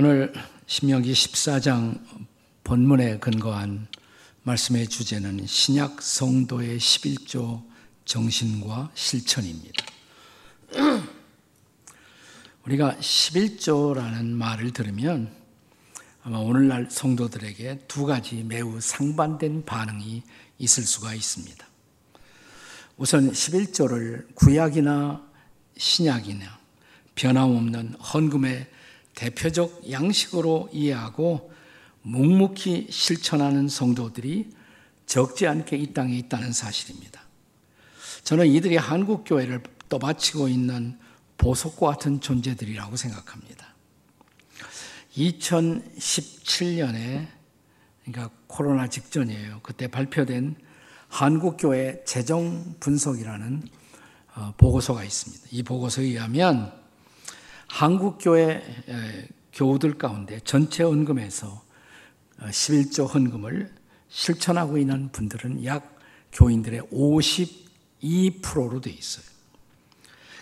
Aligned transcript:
오늘 0.00 0.32
신명기 0.68 1.12
14장 1.12 2.00
본문에 2.62 3.18
근거한 3.18 3.88
말씀의 4.44 4.86
주제는 4.86 5.44
신약 5.44 6.00
성도의 6.00 6.78
11조 6.78 7.64
정신과 8.04 8.92
실천입니다. 8.94 9.84
우리가 12.64 12.94
11조라는 12.94 14.26
말을 14.26 14.72
들으면 14.72 15.34
아마 16.22 16.38
오늘날 16.38 16.86
성도들에게 16.88 17.86
두 17.88 18.06
가지 18.06 18.44
매우 18.44 18.80
상반된 18.80 19.64
반응이 19.64 20.22
있을 20.58 20.84
수가 20.84 21.12
있습니다. 21.12 21.66
우선 22.98 23.32
11조를 23.32 24.32
구약이나 24.36 25.28
신약이나 25.76 26.56
변함없는 27.16 27.94
헌금의 27.94 28.77
대표적 29.18 29.90
양식으로 29.90 30.70
이해하고 30.72 31.52
묵묵히 32.02 32.86
실천하는 32.90 33.68
성도들이 33.68 34.50
적지 35.06 35.48
않게 35.48 35.76
이 35.76 35.92
땅에 35.92 36.16
있다는 36.16 36.52
사실입니다. 36.52 37.20
저는 38.22 38.46
이들이 38.46 38.76
한국 38.76 39.24
교회를 39.24 39.64
떠받치고 39.88 40.46
있는 40.46 40.96
보석과 41.36 41.88
같은 41.88 42.20
존재들이라고 42.20 42.94
생각합니다. 42.94 43.74
2017년에 45.16 47.26
그러니까 48.04 48.30
코로나 48.46 48.86
직전이에요. 48.86 49.58
그때 49.64 49.88
발표된 49.88 50.54
한국 51.08 51.56
교회 51.58 52.04
재정 52.04 52.76
분석이라는 52.78 53.64
어, 54.36 54.54
보고서가 54.56 55.02
있습니다. 55.02 55.48
이 55.50 55.64
보고서에 55.64 56.04
의하면 56.04 56.77
한국교회 57.68 58.62
교우들 59.52 59.98
가운데 59.98 60.40
전체 60.44 60.82
헌금에서 60.82 61.62
11조 62.40 63.04
어, 63.04 63.06
헌금을 63.06 63.72
실천하고 64.08 64.78
있는 64.78 65.10
분들은 65.10 65.64
약 65.64 65.98
교인들의 66.32 66.82
52%로 66.92 68.80
되어 68.80 68.92
있어요. 68.92 69.24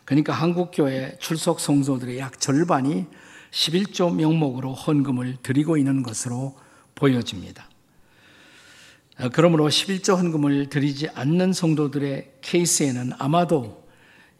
그러니까 0.04 0.32
한국교회 0.34 1.16
출석 1.18 1.60
성도들의 1.60 2.18
약 2.18 2.38
절반이 2.38 3.06
11조 3.50 4.14
명목으로 4.14 4.74
헌금을 4.74 5.38
드리고 5.42 5.78
있는 5.78 6.02
것으로 6.02 6.56
보여집니다. 6.94 7.68
어, 9.18 9.30
그러므로 9.30 9.66
11조 9.68 10.16
헌금을 10.16 10.68
드리지 10.68 11.08
않는 11.14 11.52
성도들의 11.54 12.34
케이스에는 12.42 13.12
아마도 13.18 13.85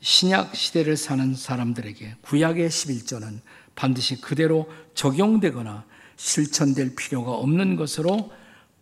신약 0.00 0.54
시대를 0.54 0.96
사는 0.96 1.34
사람들에게 1.34 2.16
구약의 2.22 2.68
11조는 2.68 3.40
반드시 3.74 4.20
그대로 4.20 4.70
적용되거나 4.94 5.84
실천될 6.16 6.94
필요가 6.96 7.32
없는 7.32 7.76
것으로 7.76 8.32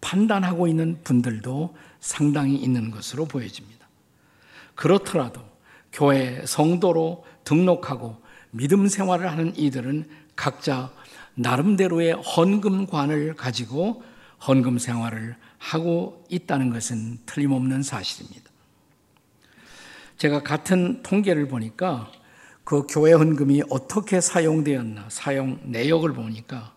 판단하고 0.00 0.68
있는 0.68 1.00
분들도 1.02 1.74
상당히 2.00 2.56
있는 2.56 2.90
것으로 2.90 3.24
보여집니다. 3.26 3.88
그렇더라도 4.74 5.40
교회 5.92 6.44
성도로 6.46 7.24
등록하고 7.44 8.22
믿음 8.50 8.86
생활을 8.88 9.30
하는 9.30 9.56
이들은 9.56 10.08
각자 10.36 10.92
나름대로의 11.34 12.12
헌금관을 12.12 13.34
가지고 13.34 14.02
헌금 14.46 14.78
생활을 14.78 15.36
하고 15.58 16.24
있다는 16.28 16.70
것은 16.70 17.18
틀림없는 17.26 17.82
사실입니다. 17.82 18.43
제가 20.16 20.42
같은 20.42 21.02
통계를 21.02 21.48
보니까 21.48 22.10
그 22.64 22.86
교회 22.88 23.12
헌금이 23.12 23.62
어떻게 23.68 24.20
사용되었나 24.20 25.06
사용 25.10 25.60
내역을 25.64 26.12
보니까 26.12 26.72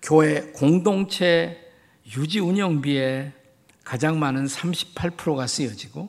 교회 0.00 0.52
공동체 0.52 1.58
유지 2.16 2.40
운영비에 2.40 3.32
가장 3.84 4.18
많은 4.18 4.46
38%가 4.46 5.46
쓰여지고 5.46 6.08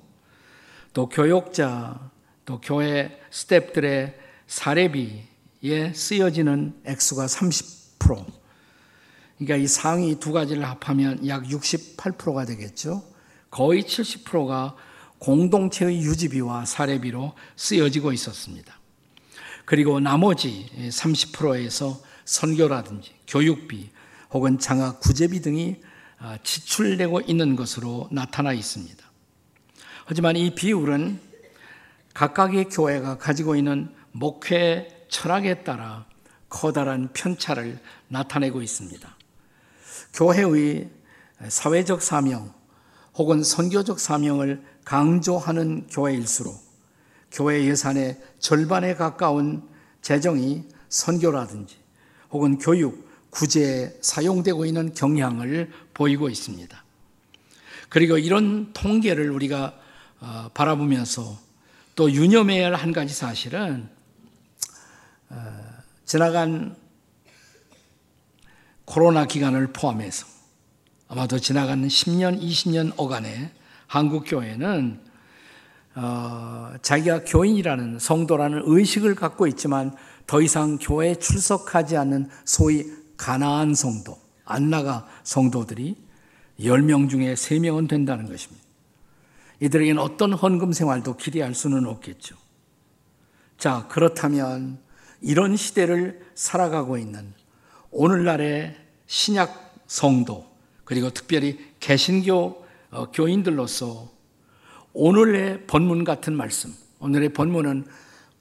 또 0.93 1.09
교육자 1.09 2.11
또 2.45 2.61
교회 2.61 3.19
스탭들의 3.31 4.13
사례비에 4.47 5.93
쓰여지는 5.93 6.81
액수가 6.85 7.25
30% 7.25 8.43
그러니까 9.37 9.55
이 9.57 9.67
상위 9.67 10.19
두 10.19 10.31
가지를 10.31 10.63
합하면 10.65 11.27
약 11.27 11.43
68%가 11.43 12.45
되겠죠. 12.45 13.03
거의 13.49 13.83
70%가 13.83 14.75
공동체의 15.23 16.01
유지비와 16.01 16.65
사례비로 16.65 17.33
쓰여지고 17.55 18.11
있었습니다. 18.11 18.77
그리고 19.63 20.01
나머지 20.01 20.69
30%에서 20.75 22.01
선교라든지 22.25 23.11
교육비 23.25 23.89
혹은 24.31 24.59
장학 24.59 24.99
구제비 24.99 25.41
등이 25.41 25.77
아, 26.19 26.37
지출되고 26.43 27.21
있는 27.21 27.55
것으로 27.55 28.09
나타나 28.11 28.51
있습니다. 28.51 29.03
하지만 30.05 30.35
이 30.35 30.53
비율은 30.55 31.21
각각의 32.13 32.65
교회가 32.65 33.17
가지고 33.17 33.55
있는 33.55 33.93
목회 34.11 35.05
철학에 35.09 35.63
따라 35.63 36.05
커다란 36.49 37.11
편차를 37.13 37.79
나타내고 38.09 38.61
있습니다. 38.61 39.17
교회의 40.13 40.89
사회적 41.47 42.01
사명 42.01 42.53
혹은 43.15 43.43
선교적 43.43 43.99
사명을 43.99 44.63
강조하는 44.85 45.87
교회일수록 45.87 46.61
교회 47.31 47.63
예산의 47.65 48.21
절반에 48.39 48.95
가까운 48.95 49.67
재정이 50.01 50.63
선교라든지 50.89 51.75
혹은 52.31 52.57
교육, 52.57 53.09
구제에 53.29 53.97
사용되고 54.01 54.65
있는 54.65 54.93
경향을 54.93 55.71
보이고 55.93 56.29
있습니다. 56.29 56.83
그리고 57.89 58.17
이런 58.17 58.73
통계를 58.73 59.29
우리가 59.31 59.79
어, 60.19 60.49
바라보면서 60.53 61.37
또 61.95 62.11
유념해야 62.11 62.67
할 62.67 62.75
한 62.75 62.91
가지 62.91 63.13
사실은 63.13 63.87
어, 65.29 65.63
지나간 66.05 66.75
코로나 68.85 69.25
기간을 69.25 69.73
포함해서 69.73 70.32
아마도 71.13 71.37
지나가는 71.37 71.87
10년, 71.87 72.41
20년 72.41 72.91
어간에 72.97 73.51
한국 73.85 74.23
교회는 74.25 74.99
어, 75.93 76.73
자기가 76.81 77.23
교인이라는 77.23 77.99
성도라는 77.99 78.63
의식을 78.65 79.13
갖고 79.13 79.45
있지만 79.45 79.95
더 80.25 80.41
이상 80.41 80.79
교회에 80.81 81.13
출석하지 81.13 81.97
않는 81.97 82.29
소위 82.45 82.85
가나안 83.15 83.75
성도, 83.75 84.17
안 84.43 84.71
나가 84.71 85.07
성도들이 85.23 85.97
10명 86.59 87.11
중에 87.11 87.35
3명은 87.35 87.87
된다는 87.87 88.27
것입니다. 88.27 88.63
이들에게는 89.59 90.01
어떤 90.01 90.33
헌금 90.33 90.73
생활도 90.73 91.17
기대할 91.17 91.53
수는 91.53 91.85
없겠죠. 91.85 92.35
자, 93.59 93.85
그렇다면 93.87 94.79
이런 95.21 95.57
시대를 95.57 96.25
살아가고 96.33 96.97
있는 96.97 97.35
오늘날의 97.91 98.75
신약 99.05 99.75
성도, 99.85 100.52
그리고 100.85 101.09
특별히 101.09 101.59
개신교 101.79 102.63
어, 102.91 103.11
교인들로서 103.11 104.11
오늘의 104.93 105.65
본문 105.65 106.03
같은 106.03 106.35
말씀, 106.35 106.73
오늘의 106.99 107.29
본문은 107.29 107.85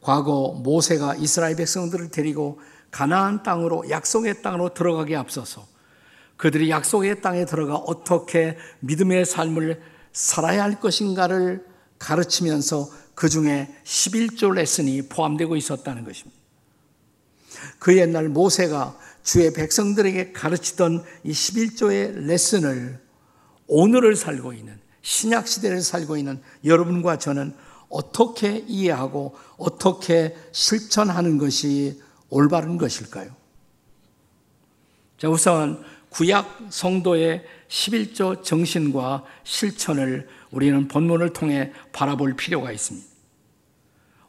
과거 0.00 0.60
모세가 0.62 1.14
이스라엘 1.16 1.56
백성들을 1.56 2.10
데리고 2.10 2.60
가나안 2.90 3.42
땅으로 3.42 3.88
약속의 3.88 4.42
땅으로 4.42 4.74
들어가기 4.74 5.16
앞서서 5.16 5.66
그들이 6.36 6.70
약속의 6.70 7.22
땅에 7.22 7.44
들어가 7.46 7.76
어떻게 7.76 8.58
믿음의 8.80 9.24
삶을 9.24 9.80
살아야 10.12 10.64
할 10.64 10.80
것인가를 10.80 11.64
가르치면서 11.98 12.88
그 13.14 13.28
중에 13.28 13.74
11조 13.84 14.52
레슨이 14.52 15.08
포함되고 15.08 15.56
있었다는 15.56 16.04
것입니다. 16.04 16.38
그 17.78 17.96
옛날 17.96 18.28
모세가 18.28 18.98
주의 19.22 19.52
백성들에게 19.52 20.32
가르치던 20.32 21.04
이 21.24 21.32
11조의 21.32 22.26
레슨을 22.26 23.00
오늘을 23.66 24.16
살고 24.16 24.52
있는 24.52 24.78
신약 25.02 25.48
시대를 25.48 25.80
살고 25.80 26.16
있는 26.16 26.40
여러분과 26.64 27.18
저는 27.18 27.54
어떻게 27.88 28.64
이해하고 28.66 29.36
어떻게 29.58 30.36
실천하는 30.52 31.38
것이 31.38 32.00
올바른 32.30 32.78
것일까요? 32.78 33.30
자, 35.18 35.28
우선 35.28 35.84
구약 36.08 36.68
성도의 36.70 37.44
11조 37.68 38.42
정신과 38.44 39.24
실천을 39.44 40.28
우리는 40.50 40.88
본문을 40.88 41.32
통해 41.32 41.72
바라볼 41.92 42.34
필요가 42.34 42.72
있습니다. 42.72 43.06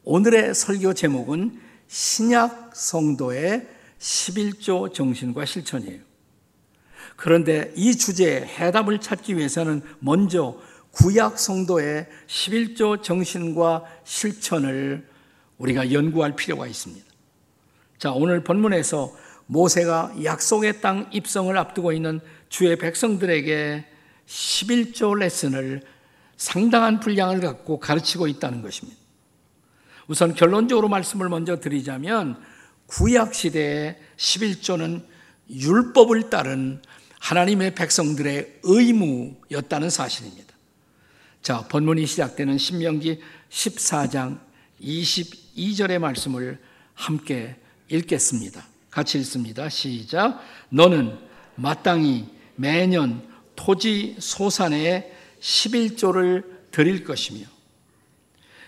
오늘의 0.03 0.53
설교 0.53 0.93
제목은 0.93 1.59
신약 1.87 2.75
성도의 2.75 3.67
11조 4.03 4.93
정신과 4.93 5.45
실천이에요. 5.45 6.01
그런데 7.15 7.71
이 7.75 7.95
주제에 7.95 8.41
해답을 8.41 8.99
찾기 8.99 9.37
위해서는 9.37 9.81
먼저 9.99 10.59
구약 10.91 11.39
성도의 11.39 12.07
11조 12.27 13.01
정신과 13.01 13.85
실천을 14.03 15.07
우리가 15.57 15.91
연구할 15.91 16.35
필요가 16.35 16.67
있습니다. 16.67 17.05
자, 17.97 18.11
오늘 18.11 18.43
본문에서 18.43 19.15
모세가 19.45 20.15
약속의 20.23 20.81
땅 20.81 21.09
입성을 21.13 21.55
앞두고 21.57 21.93
있는 21.93 22.19
주의 22.49 22.75
백성들에게 22.75 23.85
11조 24.27 25.17
레슨을 25.17 25.81
상당한 26.35 26.99
분량을 26.99 27.39
갖고 27.39 27.79
가르치고 27.79 28.27
있다는 28.27 28.61
것입니다. 28.61 28.99
우선 30.07 30.33
결론적으로 30.33 30.89
말씀을 30.89 31.29
먼저 31.29 31.59
드리자면 31.59 32.37
구약 32.93 33.33
시대의 33.33 33.97
11조는 34.17 35.03
율법을 35.49 36.29
따른 36.29 36.79
하나님의 37.19 37.73
백성들의 37.73 38.59
의무였다는 38.61 39.89
사실입니다. 39.89 40.53
자, 41.41 41.67
본문이 41.67 42.05
시작되는 42.05 42.59
신명기 42.59 43.19
14장 43.49 44.39
22절의 44.79 45.97
말씀을 45.97 46.59
함께 46.93 47.55
읽겠습니다. 47.89 48.63
같이 48.91 49.17
읽습니다. 49.19 49.69
시작. 49.69 50.39
너는 50.69 51.17
마땅히 51.55 52.27
매년 52.55 53.27
토지 53.55 54.15
소산에 54.19 55.11
11조를 55.41 56.43
드릴 56.69 57.03
것이며 57.03 57.52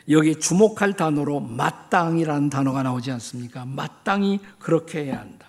여기 0.09 0.39
주목할 0.39 0.93
단어로 0.93 1.39
마땅이라는 1.39 2.49
단어가 2.49 2.83
나오지 2.83 3.11
않습니까? 3.11 3.65
마땅히 3.65 4.39
그렇게 4.59 5.05
해야 5.05 5.19
한다. 5.19 5.47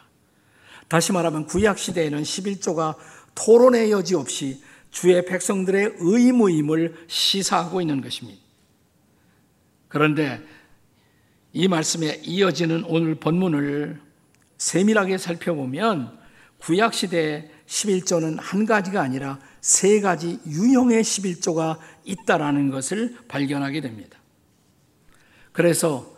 다시 0.89 1.13
말하면 1.13 1.47
구약 1.47 1.79
시대에는 1.79 2.23
11조가 2.23 2.97
토론의 3.35 3.91
여지 3.91 4.15
없이 4.15 4.63
주의 4.91 5.25
백성들의 5.27 5.97
의무임을 5.99 7.05
시사하고 7.07 7.81
있는 7.81 8.01
것입니다. 8.01 8.41
그런데 9.89 10.41
이 11.53 11.69
말씀에 11.69 12.23
이어지는 12.25 12.85
오늘 12.85 13.15
본문을 13.17 14.01
세밀하게 14.59 15.19
살펴보면 15.19 16.19
구약 16.59 16.95
시대의 16.95 17.51
11조는 17.67 18.39
한 18.41 18.65
가지가 18.65 19.03
아니라 19.03 19.39
세 19.61 20.01
가지 20.01 20.39
유형의 20.47 21.03
11조가 21.03 21.79
있다라는 22.05 22.71
것을 22.71 23.17
발견하게 23.29 23.81
됩니다. 23.81 24.19
그래서 25.57 26.15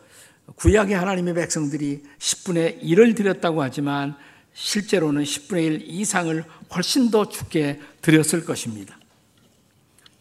구약의 0.57 0.97
하나님의 0.97 1.35
백성들이 1.35 2.03
10분의 2.19 2.83
1을 2.83 3.15
드렸다고 3.17 3.63
하지만 3.63 4.17
실제로는 4.53 5.23
10분의 5.23 5.65
1 5.65 5.83
이상을 5.87 6.45
훨씬 6.75 7.13
더 7.13 7.29
죽게 7.29 7.81
드렸을 8.03 8.45
것입니다. 8.45 8.99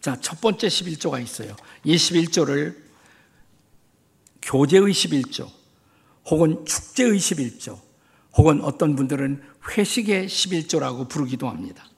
자, 0.02 0.20
첫 0.22 0.40
번째 0.40 0.68
11조가 0.68 1.20
있어요. 1.24 1.56
이 1.84 1.96
11조를 1.96 2.76
교제의 4.44 4.84
11조, 4.84 5.50
혹은 6.28 6.64
축제의 6.64 7.18
11조, 7.18 7.80
혹은 8.36 8.62
어떤 8.62 8.96
분들은 8.96 9.42
회식의 9.68 10.28
11조라고 10.28 11.10
부르기도 11.10 11.50
합니다. 11.50 11.90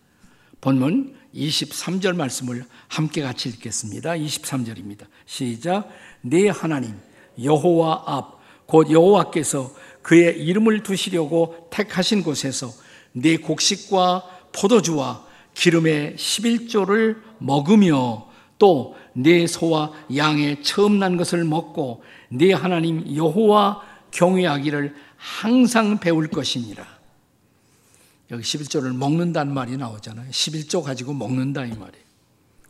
본문 0.62 1.18
23절 1.36 2.16
말씀을 2.16 2.66
함께 2.88 3.22
같이 3.22 3.50
읽겠습니다. 3.50 4.12
23절입니다. 4.12 5.06
시작. 5.26 5.90
네 6.22 6.48
하나님 6.48 7.09
여호와 7.44 8.04
앞 8.06 8.40
곧 8.70 8.92
여호와께서 8.92 9.72
그의 10.04 10.40
이름을 10.44 10.84
두시려고 10.84 11.68
택하신 11.72 12.24
곳에서 12.24 12.72
네 13.14 13.38
곡식과 13.38 14.24
포도주와 14.52 15.26
기름의 15.56 16.16
11조를 16.16 17.18
먹으며 17.40 18.28
또 18.60 19.00
네 19.14 19.48
소와 19.48 19.92
양의 20.16 20.64
처음 20.64 21.00
난 21.00 21.18
것을 21.18 21.44
먹고 21.44 22.04
네 22.30 22.54
하나님 22.54 23.16
여호와 23.16 23.82
경외하기를 24.12 24.96
항상 25.18 26.00
배울 26.00 26.28
것이니라. 26.30 26.86
여기 28.32 28.44
11조를 28.44 28.96
먹는다는 28.96 29.54
말이 29.54 29.76
나오잖아요. 29.76 30.30
11조 30.30 30.84
가지고 30.84 31.14
먹는다 31.14 31.66
이 31.66 31.70
말이에요. 31.70 32.06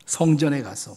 성전에 0.06 0.62
가서 0.62 0.96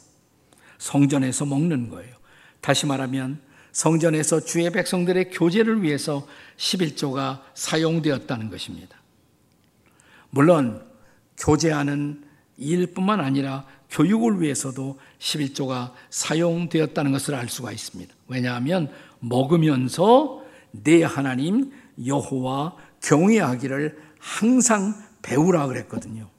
성전에서 0.80 1.46
먹는 1.46 1.90
거예요. 1.90 2.16
다시 2.62 2.86
말하면 2.88 3.40
성전에서 3.74 4.40
주의 4.42 4.70
백성들의 4.70 5.32
교제를 5.32 5.82
위해서 5.82 6.26
11조가 6.58 7.42
사용되었다는 7.56 8.50
것입니다. 8.50 8.96
물론 10.30 10.86
교제하는 11.38 12.24
일뿐만 12.58 13.20
아니라 13.20 13.66
교육을 13.90 14.42
위해서도 14.42 15.00
11조가 15.20 15.92
사용되었다는 16.10 17.12
것을 17.12 17.36
알 17.36 17.50
수가 17.50 17.72
있습니다. 17.72 18.14
왜냐하면 18.28 18.92
먹으면서 19.20 20.44
내 20.72 21.04
하나님 21.04 21.72
여호와 22.04 22.76
경외하기를 23.02 24.02
항상 24.20 24.96
배우라 25.22 25.68
그랬거든요. 25.68 26.30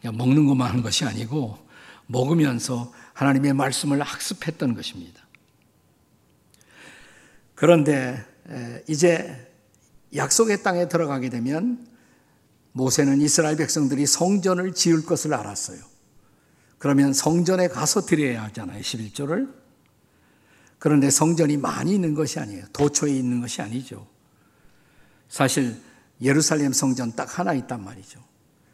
그냥 0.00 0.16
먹는 0.16 0.46
것만 0.46 0.68
하는 0.68 0.82
것이 0.82 1.04
아니고 1.04 1.58
먹으면서 2.06 2.92
하나님의 3.14 3.54
말씀을 3.54 4.00
학습했던 4.02 4.74
것입니다. 4.74 5.21
그런데 7.62 8.20
이제 8.88 9.54
약속의 10.16 10.64
땅에 10.64 10.88
들어가게 10.88 11.28
되면 11.28 11.86
모세는 12.72 13.20
이스라엘 13.20 13.56
백성들이 13.56 14.04
성전을 14.04 14.72
지을 14.72 15.06
것을 15.06 15.32
알았어요. 15.32 15.78
그러면 16.78 17.12
성전에 17.12 17.68
가서 17.68 18.00
드려야 18.00 18.42
하잖아요. 18.46 18.80
11조를. 18.80 19.54
그런데 20.80 21.08
성전이 21.08 21.56
많이 21.56 21.94
있는 21.94 22.14
것이 22.14 22.40
아니에요. 22.40 22.64
도초에 22.72 23.12
있는 23.12 23.40
것이 23.40 23.62
아니죠. 23.62 24.08
사실 25.28 25.76
예루살렘 26.20 26.72
성전 26.72 27.14
딱 27.14 27.38
하나 27.38 27.54
있단 27.54 27.84
말이죠. 27.84 28.18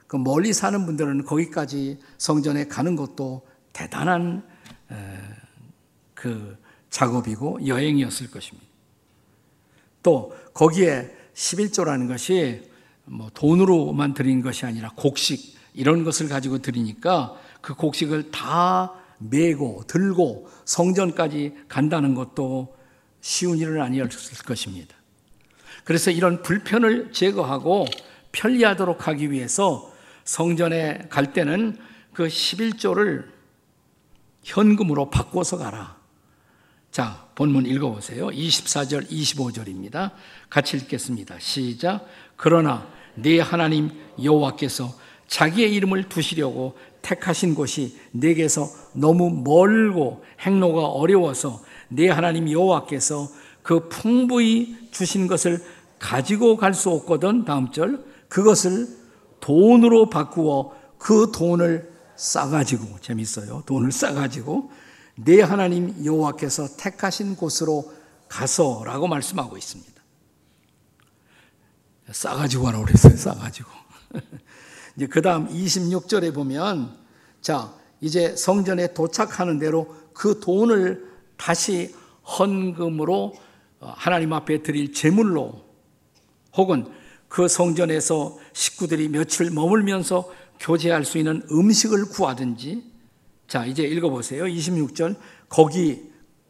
그 0.07 0.17
멀리 0.17 0.55
사는 0.55 0.87
분들은 0.87 1.27
거기까지 1.27 1.99
성전에 2.17 2.69
가는 2.69 2.97
것도 2.97 3.47
대단한 3.75 4.49
그 6.15 6.57
작업이고 6.89 7.67
여행이었을 7.67 8.31
것입니다. 8.31 8.67
또 10.03 10.35
거기에 10.55 11.11
11조라는 11.35 12.09
것이 12.09 12.63
뭐 13.05 13.31
돈으로만 13.33 14.15
드린 14.15 14.43
것이 14.43 14.67
아니라 14.67 14.91
곡식 14.97 15.57
이런 15.75 16.05
것을 16.05 16.29
가지고 16.29 16.59
드리니까 16.59 17.37
그 17.61 17.75
곡식을 17.75 18.31
다 18.31 18.95
메고 19.19 19.83
들고 19.87 20.49
성전까지 20.65 21.55
간다는 21.69 22.15
것도 22.15 22.77
쉬운 23.21 23.59
일은 23.59 23.81
아니었을 23.81 24.45
것입니다. 24.45 24.95
그래서 25.85 26.11
이런 26.11 26.43
불편을 26.43 27.13
제거하고 27.13 27.87
편리하도록 28.33 29.09
하기 29.09 29.31
위해서 29.31 29.93
성전에 30.25 31.07
갈 31.09 31.33
때는 31.33 31.79
그 32.13 32.27
11조를 32.27 33.25
현금으로 34.43 35.11
바꿔서 35.11 35.57
가라. 35.57 35.98
자, 36.91 37.27
본문 37.35 37.67
읽어보세요. 37.67 38.29
24절, 38.29 39.11
25절입니다. 39.11 40.13
같이 40.49 40.77
읽겠습니다. 40.79 41.37
시작. 41.39 42.07
그러나 42.37 42.87
네 43.15 43.41
하나님 43.41 43.91
여호와께서 44.23 44.93
자기의 45.27 45.75
이름을 45.75 46.09
두시려고 46.09 46.77
택하신 47.03 47.55
곳이 47.55 47.99
내게서 48.13 48.69
너무 48.95 49.31
멀고 49.31 50.25
행로가 50.41 50.87
어려워서 50.87 51.63
네 51.89 52.09
하나님 52.09 52.51
여호와께서 52.51 53.29
그 53.63 53.89
풍부히 53.89 54.77
주신 54.91 55.27
것을 55.27 55.63
가지고 55.99 56.57
갈 56.57 56.73
수 56.75 56.91
없거든 56.91 57.45
다음 57.45 57.71
절 57.73 58.05
그것을 58.29 58.87
돈으로 59.41 60.09
바꾸어 60.11 60.73
그 60.97 61.31
돈을 61.33 61.93
싸가지고 62.17 63.01
재밌어요 63.01 63.63
돈을 63.67 63.93
싸가지고 63.93 64.71
내 65.25 65.43
하나님 65.43 66.05
여호와께서 66.05 66.77
택하신 66.77 67.35
곳으로 67.35 67.93
가서라고 68.29 69.09
말씀하고 69.09 69.57
있습니다. 69.57 69.93
싸가지고 72.13 72.65
가라고 72.65 72.85
그랬어요. 72.85 73.17
싸가지고. 73.17 73.69
이제 74.97 75.07
그 75.07 75.21
다음 75.21 75.49
26절에 75.49 76.33
보면, 76.33 76.97
자, 77.41 77.75
이제 78.01 78.37
성전에 78.37 78.95
도착하는 78.95 79.59
대로 79.59 79.95
그 80.13 80.39
돈을 80.41 81.09
다시 81.37 81.95
헌금으로 82.39 83.35
하나님 83.81 84.33
앞에 84.33 84.63
드릴 84.63 84.93
제물로 84.93 85.65
혹은 86.57 86.93
그 87.29 87.49
성전에서 87.49 88.39
식구들이 88.53 89.09
며칠 89.09 89.51
머물면서 89.51 90.31
교제할 90.61 91.05
수 91.05 91.19
있는 91.19 91.43
음식을 91.51 92.07
구하든지 92.07 92.88
자, 93.49 93.65
이제 93.65 93.83
읽어보세요. 93.83 94.45
26절. 94.45 95.17
거기, 95.49 96.03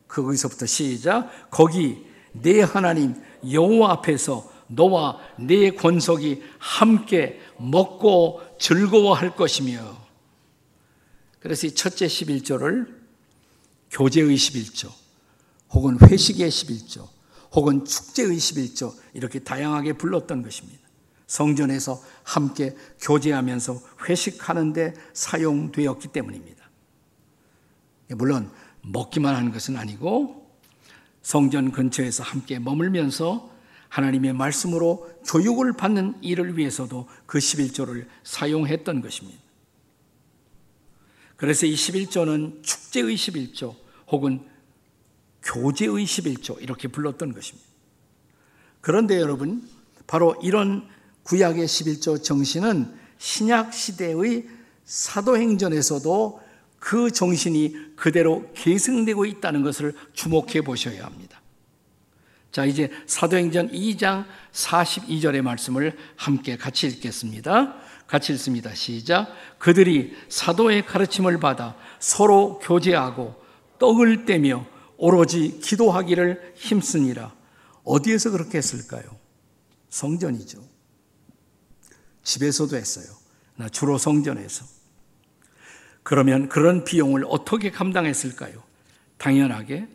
거기서부터 0.08 0.66
시작. 0.66 1.50
거기 1.50 2.04
내 2.32 2.60
하나님 2.60 3.14
여호와 3.48 3.92
앞에서 3.92 4.50
너와 4.66 5.18
내 5.38 5.70
권속이 5.70 6.42
함께 6.58 7.40
먹고 7.58 8.42
즐거워할 8.58 9.34
것이며. 9.34 9.96
그래서 11.40 11.68
이 11.68 11.70
첫째 11.70 12.06
11조를 12.06 12.98
교제의 13.90 14.36
11조, 14.36 14.90
혹은 15.70 15.98
회식의 16.02 16.50
11조, 16.50 17.08
혹은 17.52 17.84
축제의 17.84 18.36
11조 18.36 18.92
이렇게 19.14 19.38
다양하게 19.38 19.94
불렀던 19.94 20.42
것입니다. 20.42 20.80
성전에서 21.26 22.02
함께 22.24 22.76
교제하면서 23.00 23.80
회식하는데 24.08 24.94
사용되었기 25.14 26.08
때문입니다. 26.08 26.67
물론 28.16 28.50
먹기만 28.82 29.34
하는 29.34 29.52
것은 29.52 29.76
아니고 29.76 30.48
성전 31.22 31.72
근처에서 31.72 32.22
함께 32.22 32.58
머물면서 32.58 33.50
하나님의 33.88 34.34
말씀으로 34.34 35.10
교육을 35.26 35.74
받는 35.74 36.22
일을 36.22 36.56
위해서도 36.56 37.08
그 37.26 37.38
11조를 37.38 38.06
사용했던 38.22 39.00
것입니다. 39.00 39.38
그래서 41.36 41.66
이 41.66 41.74
11조는 41.74 42.62
축제의 42.62 43.14
11조 43.14 43.74
혹은 44.08 44.46
교제의 45.42 46.04
11조 46.04 46.60
이렇게 46.60 46.88
불렀던 46.88 47.32
것입니다. 47.32 47.66
그런데 48.80 49.20
여러분, 49.20 49.68
바로 50.06 50.36
이런 50.42 50.88
구약의 51.22 51.66
11조 51.66 52.22
정신은 52.22 52.94
신약 53.18 53.72
시대의 53.72 54.48
사도행전에서도 54.84 56.40
그 56.78 57.10
정신이 57.10 57.96
그대로 57.96 58.50
계승되고 58.54 59.26
있다는 59.26 59.62
것을 59.62 59.94
주목해 60.12 60.62
보셔야 60.62 61.04
합니다. 61.04 61.40
자, 62.50 62.64
이제 62.64 62.90
사도행전 63.06 63.70
2장 63.70 64.24
42절의 64.52 65.42
말씀을 65.42 65.96
함께 66.16 66.56
같이 66.56 66.86
읽겠습니다. 66.86 67.76
같이 68.06 68.32
읽습니다. 68.32 68.74
시작. 68.74 69.28
그들이 69.58 70.16
사도의 70.28 70.86
가르침을 70.86 71.40
받아 71.40 71.76
서로 72.00 72.58
교제하고 72.58 73.34
떡을 73.78 74.24
떼며 74.24 74.66
오로지 74.96 75.60
기도하기를 75.60 76.54
힘쓰니라. 76.56 77.34
어디에서 77.84 78.30
그렇게 78.30 78.58
했을까요? 78.58 79.04
성전이죠. 79.90 80.62
집에서도 82.22 82.76
했어요. 82.76 83.06
주로 83.72 83.98
성전에서. 83.98 84.77
그러면 86.08 86.48
그런 86.48 86.84
비용을 86.84 87.26
어떻게 87.28 87.70
감당했을까요? 87.70 88.62
당연하게 89.18 89.88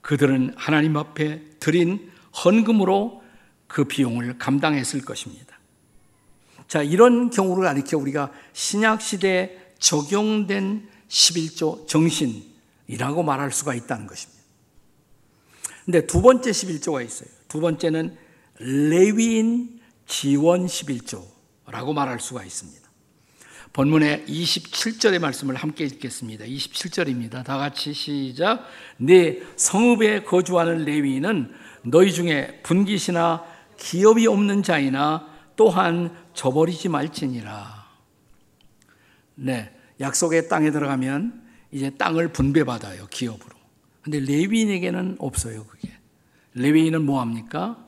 그들은 0.00 0.54
하나님 0.56 0.96
앞에 0.96 1.40
드린 1.60 2.10
헌금으로 2.44 3.22
그 3.68 3.84
비용을 3.84 4.38
감당했을 4.38 5.02
것입니다. 5.02 5.56
자, 6.66 6.82
이런 6.82 7.30
경우를 7.30 7.62
가리켜 7.62 7.96
우리가 7.96 8.32
신약 8.52 9.02
시대에 9.02 9.56
적용된 9.78 10.88
11조 11.08 11.86
정신이라고 11.86 13.22
말할 13.22 13.52
수가 13.52 13.76
있다는 13.76 14.08
것입니다. 14.08 14.42
근데 15.84 16.04
두 16.08 16.22
번째 16.22 16.50
11조가 16.50 17.06
있어요. 17.06 17.28
두 17.46 17.60
번째는 17.60 18.16
레위인 18.58 19.80
지원 20.08 20.66
11조라고 20.66 21.92
말할 21.94 22.18
수가 22.18 22.42
있습니다. 22.42 22.81
본문의 23.72 24.26
27절의 24.26 25.18
말씀을 25.18 25.54
함께 25.54 25.84
읽겠습니다. 25.84 26.44
27절입니다. 26.44 27.42
다 27.42 27.56
같이 27.56 27.94
시작. 27.94 28.66
네 28.98 29.40
성읍에 29.56 30.24
거주하는 30.24 30.84
레위인은 30.84 31.52
너희 31.84 32.12
중에 32.12 32.60
분깃이나 32.62 33.44
기업이 33.78 34.26
없는 34.26 34.62
자이나 34.62 35.26
또한 35.56 36.14
저버리지 36.34 36.88
말지니라. 36.90 37.82
네. 39.36 39.74
약속의 40.00 40.48
땅에 40.48 40.70
들어가면 40.70 41.42
이제 41.70 41.90
땅을 41.90 42.28
분배받아요. 42.28 43.06
기업으로. 43.06 43.56
근데 44.02 44.20
레위인에게는 44.20 45.16
없어요. 45.18 45.64
그게. 45.64 45.90
레위인은 46.54 47.04
뭐 47.04 47.20
합니까? 47.20 47.82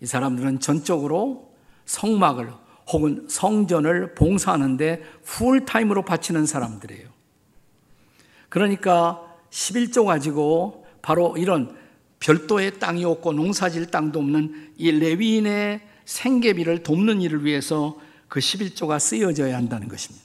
이 0.00 0.06
사람들은 0.06 0.60
전적으로 0.60 1.52
성막을 1.86 2.52
혹은 2.88 3.26
성전을 3.28 4.14
봉사하는데 4.14 5.02
풀타임으로 5.24 6.04
바치는 6.04 6.46
사람들이에요. 6.46 7.08
그러니까 8.48 9.20
11조 9.50 10.06
가지고 10.06 10.86
바로 11.02 11.36
이런 11.36 11.76
별도의 12.20 12.78
땅이 12.78 13.04
없고 13.04 13.32
농사질 13.32 13.90
땅도 13.90 14.18
없는 14.18 14.72
이 14.76 14.90
레위인의 14.90 15.80
생계비를 16.04 16.82
돕는 16.82 17.20
일을 17.22 17.44
위해서 17.44 17.98
그 18.28 18.40
11조가 18.40 18.98
쓰여져야 18.98 19.56
한다는 19.56 19.88
것입니다. 19.88 20.24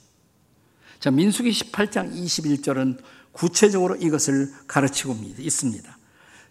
자, 0.99 1.11
민수기 1.11 1.49
18장 1.51 2.13
21절은 2.13 2.99
구체적으로 3.31 3.95
이것을 3.95 4.51
가르치고 4.67 5.15
있습니다. 5.37 5.97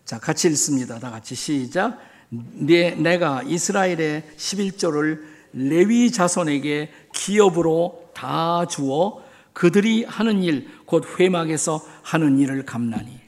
자, 0.05 0.19
같이 0.19 0.49
읽습니다. 0.49 0.99
다 0.99 1.11
같이 1.11 1.35
시작. 1.35 1.99
내, 2.31 2.93
내가 2.93 3.43
이스라엘의 3.43 4.25
11조를 4.37 5.23
레위 5.53 6.11
자손에게 6.11 6.91
기업으로 7.13 8.11
다 8.15 8.67
주어 8.67 9.23
그들이 9.53 10.05
하는 10.05 10.43
일, 10.43 10.69
곧 10.87 11.05
회막에서 11.19 11.85
하는 12.03 12.39
일을 12.39 12.65
감나니. 12.65 13.19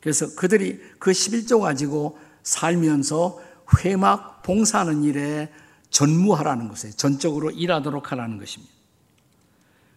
그래서 0.00 0.34
그들이 0.36 0.80
그 0.98 1.10
11조 1.10 1.60
가지고 1.60 2.18
살면서 2.42 3.40
회막 3.78 4.42
봉사하는 4.42 5.02
일에 5.02 5.50
전무하라는 5.90 6.68
것에 6.68 6.90
전적으로 6.90 7.50
일하도록 7.50 8.12
하라는 8.12 8.38
것입니다. 8.38 8.72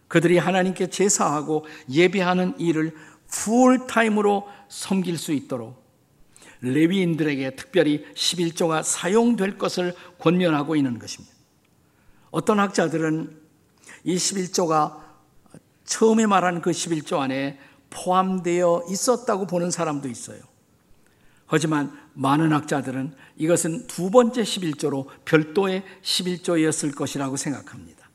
그들이 0.08 0.38
하나님께 0.38 0.88
제사하고 0.88 1.66
예배하는 1.90 2.58
일을 2.58 2.96
풀타임으로 3.28 4.48
섬길 4.68 5.18
수 5.18 5.32
있도록 5.32 5.87
레위인들에게 6.60 7.56
특별히 7.56 8.04
11조가 8.14 8.82
사용될 8.82 9.58
것을 9.58 9.94
권면하고 10.18 10.76
있는 10.76 10.98
것입니다. 10.98 11.34
어떤 12.30 12.60
학자들은 12.60 13.36
이 14.04 14.16
11조가 14.16 15.00
처음에 15.84 16.26
말한 16.26 16.60
그 16.60 16.70
11조 16.70 17.18
안에 17.18 17.58
포함되어 17.90 18.84
있었다고 18.90 19.46
보는 19.46 19.70
사람도 19.70 20.08
있어요. 20.08 20.40
하지만 21.46 21.96
많은 22.12 22.52
학자들은 22.52 23.14
이것은 23.36 23.86
두 23.86 24.10
번째 24.10 24.42
11조로 24.42 25.06
별도의 25.24 25.82
11조였을 26.02 26.94
것이라고 26.94 27.36
생각합니다. 27.36 28.08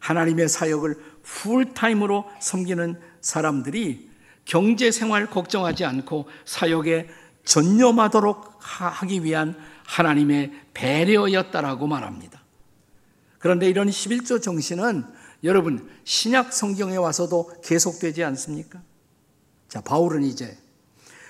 하나님의 0.00 0.48
사역을 0.48 0.96
풀타임으로 1.22 2.24
섬기는 2.40 3.00
사람들이 3.20 4.08
경제 4.44 4.90
생활 4.90 5.28
걱정하지 5.28 5.84
않고 5.84 6.28
사역에 6.44 7.08
전념하도록 7.48 8.58
하기 8.58 9.24
위한 9.24 9.56
하나님의 9.86 10.52
배려였다라고 10.74 11.86
말합니다. 11.86 12.42
그런데 13.38 13.68
이런 13.68 13.88
11조 13.88 14.42
정신은 14.42 15.04
여러분 15.44 15.88
신약 16.04 16.52
성경에 16.52 16.96
와서도 16.96 17.52
계속되지 17.64 18.22
않습니까? 18.24 18.82
자, 19.68 19.80
바울은 19.80 20.24
이제 20.24 20.58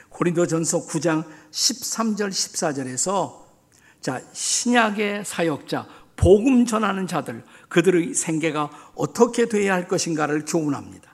고린도전서 0.09 0.87
9장 0.87 1.25
13절 1.53 2.31
14절에서 2.31 3.47
자, 4.01 4.21
신약의 4.33 5.25
사역자, 5.25 5.87
복음 6.17 6.67
전하는 6.67 7.07
자들, 7.07 7.45
그들의 7.69 8.15
생계가 8.15 8.71
어떻게 8.97 9.47
되어야 9.47 9.75
할 9.75 9.87
것인가를 9.87 10.45
교훈합니다. 10.47 11.08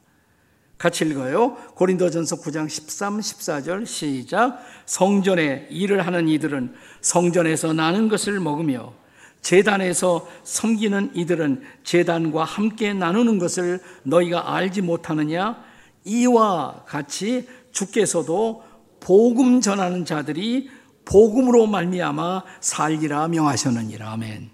같이 0.79 1.05
읽어요. 1.05 1.57
고린도전서 1.75 2.37
9장 2.37 2.69
13, 2.69 3.19
14절 3.19 3.87
시작. 3.87 4.59
성전에 4.87 5.69
일을 5.71 6.07
하는 6.07 6.29
이들은 6.29 6.75
성전에서 7.01 7.73
나는 7.73 8.09
것을 8.09 8.41
먹으며 8.41 8.93
재단에서 9.41 10.27
섬기는 10.43 11.13
이들은 11.15 11.63
재단과 11.85 12.45
함께 12.45 12.93
나누는 12.93 13.39
것을 13.39 13.81
너희가 14.03 14.55
알지 14.55 14.83
못하느냐? 14.83 15.63
이와 16.05 16.85
같이 16.87 17.47
주께서도 17.73 18.65
복음 19.01 19.61
전하는 19.61 20.05
자들이 20.05 20.71
복음으로 21.05 21.67
말미암아 21.67 22.43
살리라 22.61 23.29
명하셨느니라. 23.29 24.13
아멘. 24.13 24.51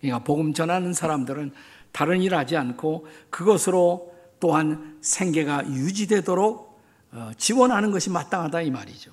그러니까 0.00 0.22
복음 0.22 0.52
전하는 0.52 0.92
사람들은 0.92 1.52
다른 1.92 2.20
일 2.20 2.34
하지 2.34 2.56
않고 2.56 3.06
그것으로 3.30 4.13
또한 4.44 4.98
생계가 5.00 5.70
유지되도록 5.70 6.78
어, 7.12 7.30
지원하는 7.38 7.90
것이 7.90 8.10
마땅하다 8.10 8.60
이 8.60 8.70
말이죠. 8.70 9.10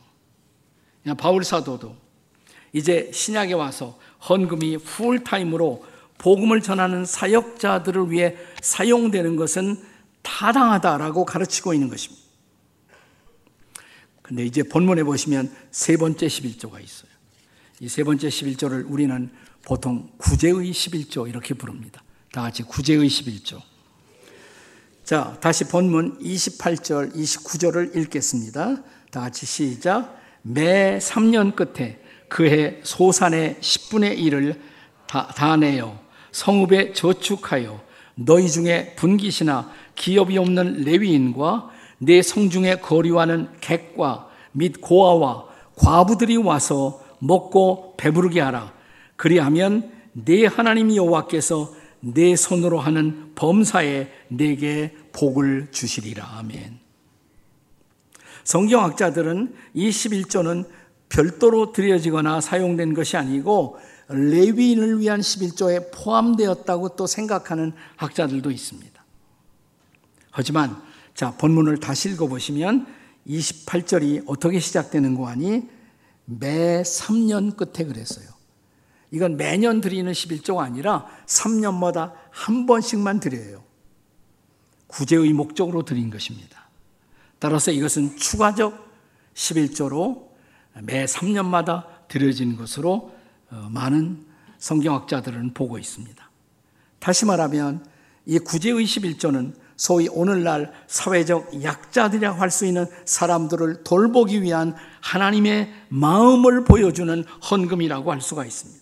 바울 1.17 1.45
사도도 1.45 1.95
이제 2.73 3.09
신약에 3.13 3.53
와서 3.53 3.97
헌금이 4.27 4.79
풀타임으로 4.79 5.85
복음을 6.17 6.59
전하는 6.59 7.05
사역자들을 7.05 8.11
위해 8.11 8.35
사용되는 8.61 9.37
것은 9.37 9.81
타당하다라고 10.21 11.23
가르치고 11.23 11.73
있는 11.73 11.87
것입니다. 11.87 12.21
근데 14.21 14.45
이제 14.45 14.63
본문에 14.63 15.03
보시면 15.05 15.49
세 15.71 15.95
번째 15.95 16.27
11조가 16.27 16.83
있어요. 16.83 17.09
이 17.79 17.87
세 17.87 18.03
번째 18.03 18.27
11조를 18.27 18.83
우리는 18.91 19.31
보통 19.63 20.11
구제의 20.17 20.73
11조 20.73 21.29
이렇게 21.29 21.53
부릅니다. 21.53 22.03
다 22.33 22.41
같이 22.41 22.63
구제의 22.63 23.07
11조. 23.07 23.70
자, 25.03 25.35
다시 25.41 25.65
본문 25.65 26.19
28절, 26.19 27.15
29절을 27.15 27.95
읽겠습니다. 27.97 28.77
다 29.09 29.19
같이 29.19 29.45
시작. 29.45 30.15
매 30.43 30.99
3년 30.99 31.55
끝에 31.55 31.99
그해 32.29 32.79
소산의 32.83 33.57
10분의 33.59 34.17
1을 34.19 34.59
다, 35.07 35.27
다 35.35 35.57
내어 35.57 35.99
성읍에 36.31 36.93
저축하여 36.93 37.81
너희 38.15 38.49
중에 38.49 38.93
분깃이나 38.95 39.71
기업이 39.95 40.37
없는 40.37 40.83
레위인과 40.83 41.71
내 41.97 42.21
성중에 42.21 42.75
거류하는 42.75 43.49
객과 43.59 44.29
및 44.53 44.79
고아와 44.81 45.45
과부들이 45.75 46.37
와서 46.37 47.03
먹고 47.19 47.95
배부르게 47.97 48.39
하라. 48.39 48.71
그리하면 49.15 49.91
내 50.13 50.45
하나님 50.45 50.95
여호와께서 50.95 51.80
내 52.01 52.35
손으로 52.35 52.79
하는 52.79 53.33
범사에 53.35 54.09
내게 54.27 54.95
복을 55.13 55.69
주시리라. 55.71 56.37
아멘. 56.37 56.79
성경학자들은 58.43 59.55
이 59.73 59.89
11조는 59.89 60.67
별도로 61.09 61.71
드려지거나 61.71 62.41
사용된 62.41 62.93
것이 62.93 63.17
아니고 63.17 63.77
레위인을 64.09 64.99
위한 64.99 65.21
11조에 65.21 65.91
포함되었다고 65.93 66.95
또 66.95 67.07
생각하는 67.07 67.73
학자들도 67.97 68.49
있습니다. 68.51 69.05
하지만 70.31 70.81
자, 71.13 71.31
본문을 71.37 71.79
다시 71.79 72.09
읽어 72.09 72.27
보시면 72.27 72.87
28절이 73.27 74.23
어떻게 74.25 74.59
시작되는 74.59 75.15
거 75.15 75.27
아니? 75.27 75.69
매 76.25 76.81
3년 76.81 77.55
끝에 77.55 77.85
그랬어요. 77.85 78.40
이건 79.11 79.35
매년 79.35 79.81
드리는 79.81 80.09
11조가 80.11 80.59
아니라 80.59 81.05
3년마다 81.25 82.13
한 82.31 82.65
번씩만 82.65 83.19
드려요. 83.19 83.63
구제의 84.87 85.33
목적으로 85.33 85.83
드린 85.83 86.09
것입니다. 86.09 86.69
따라서 87.39 87.71
이것은 87.71 88.17
추가적 88.17 88.89
11조로 89.33 90.29
매 90.81 91.05
3년마다 91.05 91.85
드려진 92.07 92.55
것으로 92.55 93.13
어, 93.51 93.67
많은 93.69 94.25
성경학자들은 94.59 95.53
보고 95.53 95.77
있습니다. 95.77 96.29
다시 96.99 97.25
말하면 97.25 97.85
이 98.25 98.39
구제의 98.39 98.85
11조는 98.85 99.55
소위 99.75 100.07
오늘날 100.07 100.71
사회적 100.87 101.63
약자들이라고 101.63 102.39
할 102.39 102.51
수 102.51 102.65
있는 102.65 102.85
사람들을 103.05 103.83
돌보기 103.83 104.43
위한 104.43 104.75
하나님의 105.01 105.73
마음을 105.89 106.63
보여주는 106.63 107.23
헌금이라고 107.49 108.11
할 108.11 108.21
수가 108.21 108.45
있습니다. 108.45 108.80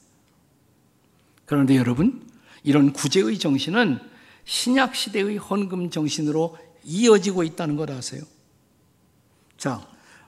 그런데 1.49 1.75
여러분, 1.77 2.29
이런 2.61 2.93
구제의 2.93 3.39
정신은 3.39 3.97
신약 4.45 4.95
시대의 4.95 5.37
헌금 5.37 5.89
정신으로 5.89 6.55
이어지고 6.83 7.41
있다는 7.41 7.75
걸 7.75 7.89
아세요? 7.89 8.21
자, 9.57 9.83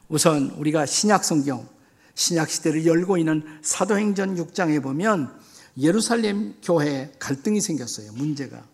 우선 0.10 0.50
우리가 0.58 0.88
신약 0.88 1.24
성경, 1.24 1.70
신약 2.16 2.50
시대를 2.50 2.88
열고 2.88 3.20
있는 3.20 3.44
사도행전 3.62 4.36
6장에 4.36 4.82
보면 4.82 5.40
예루살렘 5.78 6.56
교회에 6.64 7.12
갈등이 7.20 7.62
생겼어요. 7.62 8.14
문제가. 8.14 8.66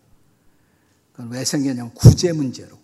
그건 1.12 1.30
왜 1.30 1.44
생겼냐면 1.44 1.92
구제 1.92 2.32
문제로. 2.32 2.78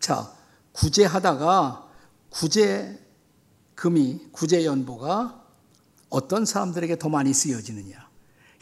자, 0.00 0.32
구제하다가 0.72 1.88
구제금이, 2.30 4.32
구제연보가 4.32 5.44
어떤 6.08 6.44
사람들에게 6.44 6.98
더 6.98 7.08
많이 7.08 7.32
쓰여지느냐. 7.32 8.01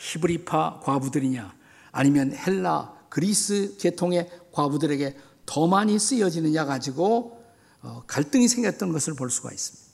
히브리파 0.01 0.81
과부들이냐. 0.83 1.55
아니면 1.93 2.35
헬라, 2.35 2.95
그리스 3.09 3.77
계통의 3.79 4.31
과부들에게 4.53 5.17
더 5.45 5.67
많이 5.67 5.99
쓰여지느냐 5.99 6.65
가지고 6.65 7.45
어, 7.83 8.03
갈등이 8.07 8.49
생겼던 8.49 8.93
것을 8.93 9.15
볼 9.15 9.31
수가 9.31 9.53
있습니다. 9.53 9.91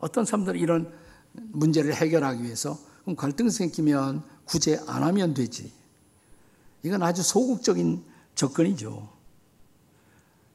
어떤 0.00 0.24
사람들은 0.24 0.58
이런 0.58 0.92
문제를 1.32 1.94
해결하기 1.94 2.42
위해서 2.42 2.78
그럼 3.02 3.16
갈등 3.16 3.50
생기면 3.50 4.22
구제 4.44 4.80
안 4.86 5.02
하면 5.02 5.34
되지. 5.34 5.72
이건 6.82 7.02
아주 7.02 7.22
소극적인 7.22 8.02
접근이죠. 8.34 9.08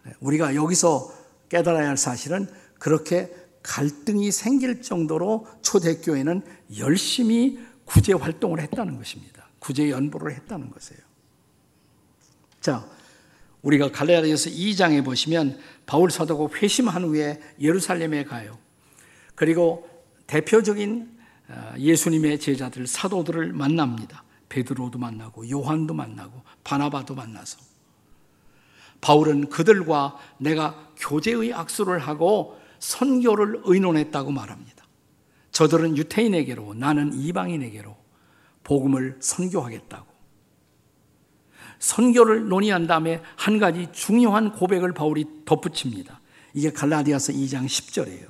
네, 0.06 0.14
우리가 0.20 0.56
여기서 0.56 1.14
깨달아야 1.50 1.90
할 1.90 1.98
사실은 1.98 2.48
그렇게 2.80 3.34
갈등이 3.64 4.32
생길 4.32 4.82
정도로 4.82 5.46
초대교회는 5.62 6.42
열심히 6.78 7.60
구제 7.86 8.14
활동을 8.14 8.62
했다는 8.62 8.98
것입니다. 8.98 9.48
구제 9.60 9.90
연보를 9.90 10.34
했다는 10.36 10.72
것이에요. 10.72 11.02
자, 12.60 12.88
우리가 13.62 13.92
갈라디아서 13.92 14.50
2장에 14.50 15.04
보시면 15.04 15.60
바울 15.86 16.10
사도가 16.10 16.56
회심한 16.58 17.04
후에 17.04 17.40
예루살렘에 17.60 18.24
가요. 18.24 18.58
그리고 19.36 19.90
대표적인 20.28 21.20
어, 21.50 21.74
예수님의 21.78 22.40
제자들 22.40 22.88
사도들을 22.88 23.52
만납니다. 23.54 24.24
베드로도 24.50 25.00
만나고 25.00 25.50
요한도 25.50 25.94
만나고 25.94 26.42
바나바도 26.64 27.16
만나서 27.16 27.60
바울은 29.00 29.50
그들과 29.50 30.18
내가 30.38 30.92
교제의 30.98 31.54
악수를 31.54 32.00
하고 32.00 32.60
선교를 32.80 33.62
의논했다고 33.64 34.32
말합니다. 34.32 34.81
저들은 35.52 35.98
유태인에게로 35.98 36.74
나는 36.76 37.14
이방인에게로 37.14 37.96
복음을 38.64 39.18
선교하겠다고. 39.20 40.12
선교를 41.80 42.48
논의한 42.48 42.88
다음에 42.88 43.22
한 43.36 43.58
가지 43.58 43.88
중요한 43.92 44.54
고백을 44.54 44.94
바울이 44.94 45.26
덧붙입니다. 45.46 46.20
이게 46.54 46.72
갈라디아서 46.72 47.34
2장 47.34 47.66
10절이에요. 47.66 48.28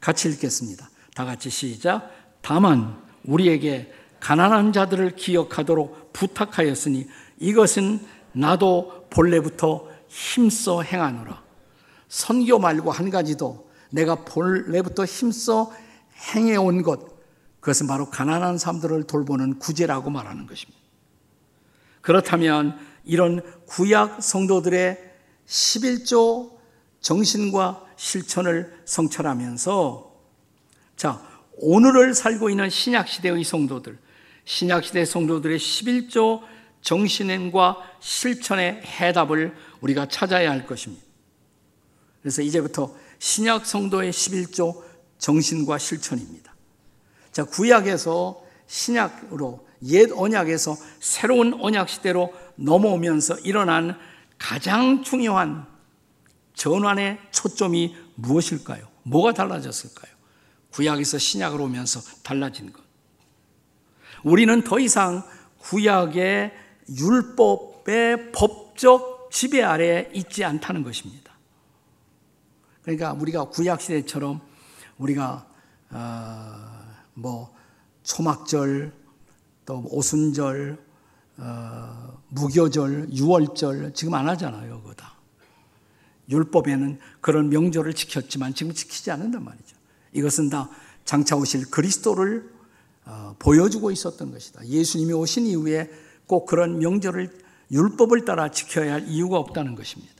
같이 0.00 0.28
읽겠습니다. 0.28 0.90
다 1.14 1.24
같이 1.24 1.50
시작. 1.50 2.10
다만 2.40 3.00
우리에게 3.24 3.92
가난한 4.20 4.72
자들을 4.72 5.14
기억하도록 5.16 6.12
부탁하였으니 6.12 7.06
이것은 7.38 8.00
나도 8.32 9.06
본래부터 9.10 9.88
힘써 10.08 10.82
행하노라. 10.82 11.42
선교 12.08 12.58
말고 12.58 12.90
한 12.90 13.10
가지도 13.10 13.68
내가 13.90 14.16
본래부터 14.24 15.04
힘써 15.04 15.72
행해온 16.18 16.82
것, 16.82 17.18
그것은 17.60 17.86
바로 17.86 18.08
가난한 18.10 18.58
사람들을 18.58 19.04
돌보는 19.04 19.58
구제라고 19.58 20.10
말하는 20.10 20.46
것입니다. 20.46 20.78
그렇다면 22.00 22.78
이런 23.04 23.42
구약 23.66 24.22
성도들의 24.22 24.98
11조 25.46 26.58
정신과 27.00 27.84
실천을 27.96 28.80
성찰하면서 28.84 30.08
자, 30.96 31.22
오늘을 31.56 32.14
살고 32.14 32.50
있는 32.50 32.70
신약 32.70 33.08
시대의 33.08 33.44
성도들, 33.44 33.98
신약 34.44 34.84
시대 34.84 35.04
성도들의 35.04 35.58
11조 35.58 36.42
정신과 36.82 37.76
실천의 38.00 38.82
해답을 38.84 39.54
우리가 39.80 40.06
찾아야 40.06 40.50
할 40.50 40.66
것입니다. 40.66 41.04
그래서 42.22 42.42
이제부터 42.42 42.94
신약 43.18 43.66
성도의 43.66 44.12
11조 44.12 44.87
정신과 45.18 45.78
실천입니다. 45.78 46.54
자, 47.32 47.44
구약에서 47.44 48.42
신약으로 48.66 49.66
옛 49.84 50.10
언약에서 50.12 50.76
새로운 51.00 51.54
언약 51.54 51.88
시대로 51.88 52.32
넘어오면서 52.56 53.38
일어난 53.40 53.98
가장 54.38 55.02
중요한 55.02 55.66
전환의 56.54 57.18
초점이 57.30 57.96
무엇일까요? 58.16 58.88
뭐가 59.04 59.32
달라졌을까요? 59.32 60.12
구약에서 60.70 61.18
신약으로 61.18 61.64
오면서 61.64 62.00
달라진 62.22 62.72
것. 62.72 62.82
우리는 64.24 64.62
더 64.62 64.78
이상 64.80 65.22
구약의 65.58 66.52
율법의 66.98 68.32
법적 68.32 69.30
지배 69.30 69.62
아래 69.62 70.10
있지 70.14 70.44
않다는 70.44 70.82
것입니다. 70.82 71.32
그러니까 72.82 73.12
우리가 73.12 73.44
구약 73.44 73.80
시대처럼 73.80 74.40
우리가 74.98 75.46
어, 75.90 76.54
뭐 77.14 77.54
초막절 78.02 78.92
또 79.64 79.84
오순절, 79.90 80.82
어, 81.36 82.22
무교절, 82.28 83.12
유월절 83.12 83.92
지금 83.92 84.14
안 84.14 84.28
하잖아요, 84.30 84.80
그거 84.80 84.94
다. 84.94 85.14
율법에는 86.30 86.98
그런 87.20 87.48
명절을 87.50 87.94
지켰지만 87.94 88.54
지금 88.54 88.72
지키지 88.72 89.10
않는단 89.10 89.44
말이죠. 89.44 89.76
이것은 90.12 90.48
다 90.48 90.70
장차 91.04 91.36
오실 91.36 91.70
그리스도를 91.70 92.50
어, 93.04 93.34
보여주고 93.38 93.90
있었던 93.90 94.30
것이다. 94.30 94.66
예수님이 94.66 95.12
오신 95.14 95.46
이후에 95.46 95.90
꼭 96.26 96.46
그런 96.46 96.78
명절을 96.78 97.30
율법을 97.70 98.24
따라 98.24 98.50
지켜야 98.50 98.94
할 98.94 99.08
이유가 99.08 99.38
없다는 99.38 99.74
것입니다. 99.74 100.17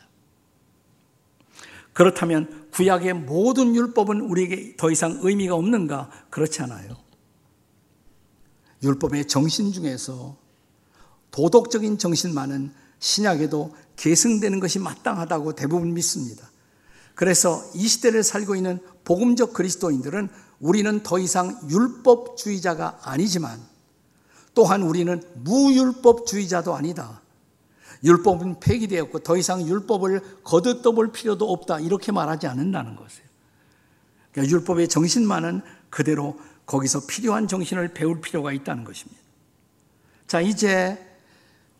그렇다면 1.98 2.68
구약의 2.70 3.12
모든 3.12 3.74
율법은 3.74 4.20
우리에게 4.20 4.76
더 4.76 4.88
이상 4.88 5.18
의미가 5.20 5.56
없는가? 5.56 6.08
그렇지 6.30 6.62
않아요. 6.62 6.96
율법의 8.84 9.26
정신 9.26 9.72
중에서 9.72 10.36
도덕적인 11.32 11.98
정신만은 11.98 12.72
신약에도 13.00 13.74
계승되는 13.96 14.60
것이 14.60 14.78
마땅하다고 14.78 15.56
대부분 15.56 15.92
믿습니다. 15.94 16.48
그래서 17.16 17.68
이 17.74 17.88
시대를 17.88 18.22
살고 18.22 18.54
있는 18.54 18.78
복음적 19.02 19.52
그리스도인들은 19.52 20.28
우리는 20.60 21.02
더 21.02 21.18
이상 21.18 21.58
율법주의자가 21.68 23.00
아니지만 23.02 23.60
또한 24.54 24.84
우리는 24.84 25.20
무율법주의자도 25.42 26.76
아니다. 26.76 27.22
율법은 28.04 28.60
폐기되었고 28.60 29.20
더 29.20 29.36
이상 29.36 29.66
율법을 29.66 30.42
거듭떠볼 30.44 31.12
필요도 31.12 31.50
없다. 31.50 31.80
이렇게 31.80 32.12
말하지 32.12 32.46
않는다는 32.46 32.96
것이에요. 32.96 33.28
그러니까 34.32 34.54
율법의 34.54 34.88
정신만은 34.88 35.62
그대로 35.90 36.38
거기서 36.66 37.06
필요한 37.06 37.48
정신을 37.48 37.94
배울 37.94 38.20
필요가 38.20 38.52
있다는 38.52 38.84
것입니다. 38.84 39.20
자, 40.26 40.40
이제 40.40 40.98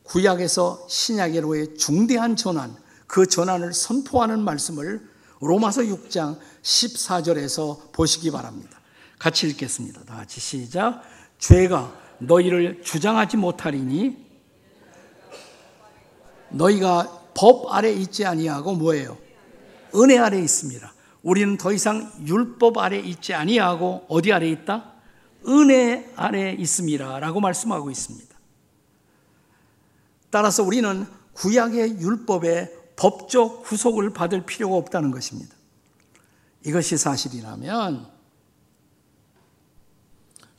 구약에서 0.05 0.87
신약으로의 0.89 1.77
중대한 1.77 2.35
전환, 2.35 2.75
그 3.07 3.27
전환을 3.27 3.75
선포하는 3.75 4.41
말씀을 4.41 5.07
로마서 5.41 5.83
6장 5.83 6.39
14절에서 6.63 7.93
보시기 7.93 8.31
바랍니다. 8.31 8.81
같이 9.19 9.47
읽겠습니다. 9.49 10.05
다 10.05 10.17
같이 10.17 10.41
시작. 10.41 11.03
죄가 11.39 11.93
너희를 12.19 12.83
주장하지 12.83 13.37
못하리니 13.37 14.28
너희가 16.51 17.31
법 17.35 17.73
아래 17.73 17.93
있지 17.93 18.25
아니하고 18.25 18.75
뭐예요? 18.75 19.17
은혜 19.95 20.19
아래 20.19 20.41
있습니다. 20.41 20.93
우리는 21.23 21.57
더 21.57 21.73
이상 21.73 22.13
율법 22.27 22.79
아래 22.79 22.99
있지 22.99 23.35
아니하고 23.35 24.07
어디 24.09 24.33
아래 24.33 24.49
있다? 24.49 24.93
은혜 25.47 26.13
아래 26.17 26.53
있습니다라고 26.53 27.41
말씀하고 27.41 27.91
있습니다. 27.91 28.37
따라서 30.31 30.63
우리는 30.63 31.07
구약의 31.35 32.01
율법의 32.01 32.77
법적 32.97 33.63
구속을 33.63 34.13
받을 34.13 34.45
필요가 34.45 34.77
없다는 34.77 35.11
것입니다. 35.11 35.55
이것이 36.65 36.97
사실이라면 36.99 38.11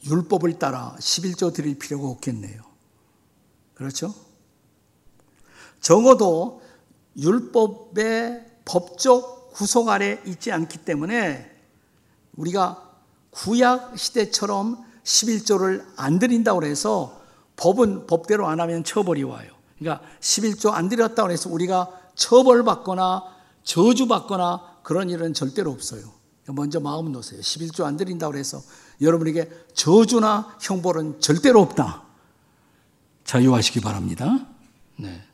율법을 0.06 0.58
따라 0.58 0.95
11조 0.99 1.54
드릴 1.54 1.78
필요가 1.78 2.08
없겠네요. 2.08 2.62
그렇죠? 3.73 4.13
적어도 5.81 6.61
율법의 7.17 8.45
법적 8.65 9.53
구속 9.53 9.89
아래 9.89 10.21
있지 10.25 10.51
않기 10.51 10.79
때문에 10.79 11.49
우리가 12.35 12.89
구약 13.31 13.97
시대처럼 13.97 14.83
11조를 15.03 15.85
안 15.95 16.19
드린다고 16.19 16.63
해서 16.63 17.21
법은 17.55 18.07
법대로 18.07 18.47
안 18.47 18.59
하면 18.59 18.83
처벌이 18.83 19.23
와요. 19.23 19.51
그러니까 19.77 20.05
11조 20.19 20.71
안 20.71 20.89
드렸다고 20.89 21.31
해서 21.31 21.49
우리가 21.49 21.89
처벌받거나 22.15 23.23
저주받거나 23.63 24.79
그런 24.83 25.09
일은 25.09 25.33
절대로 25.33 25.71
없어요. 25.71 26.11
먼저 26.47 26.79
마음 26.79 27.11
놓으세요. 27.11 27.41
11조 27.41 27.83
안 27.85 27.97
드린다고 27.97 28.35
해서 28.35 28.61
여러분에게 29.01 29.49
저주나 29.73 30.57
형벌은 30.61 31.21
절대로 31.21 31.61
없다. 31.61 32.03
자유하시기 33.23 33.81
바랍니다. 33.81 34.47
네. 34.97 35.28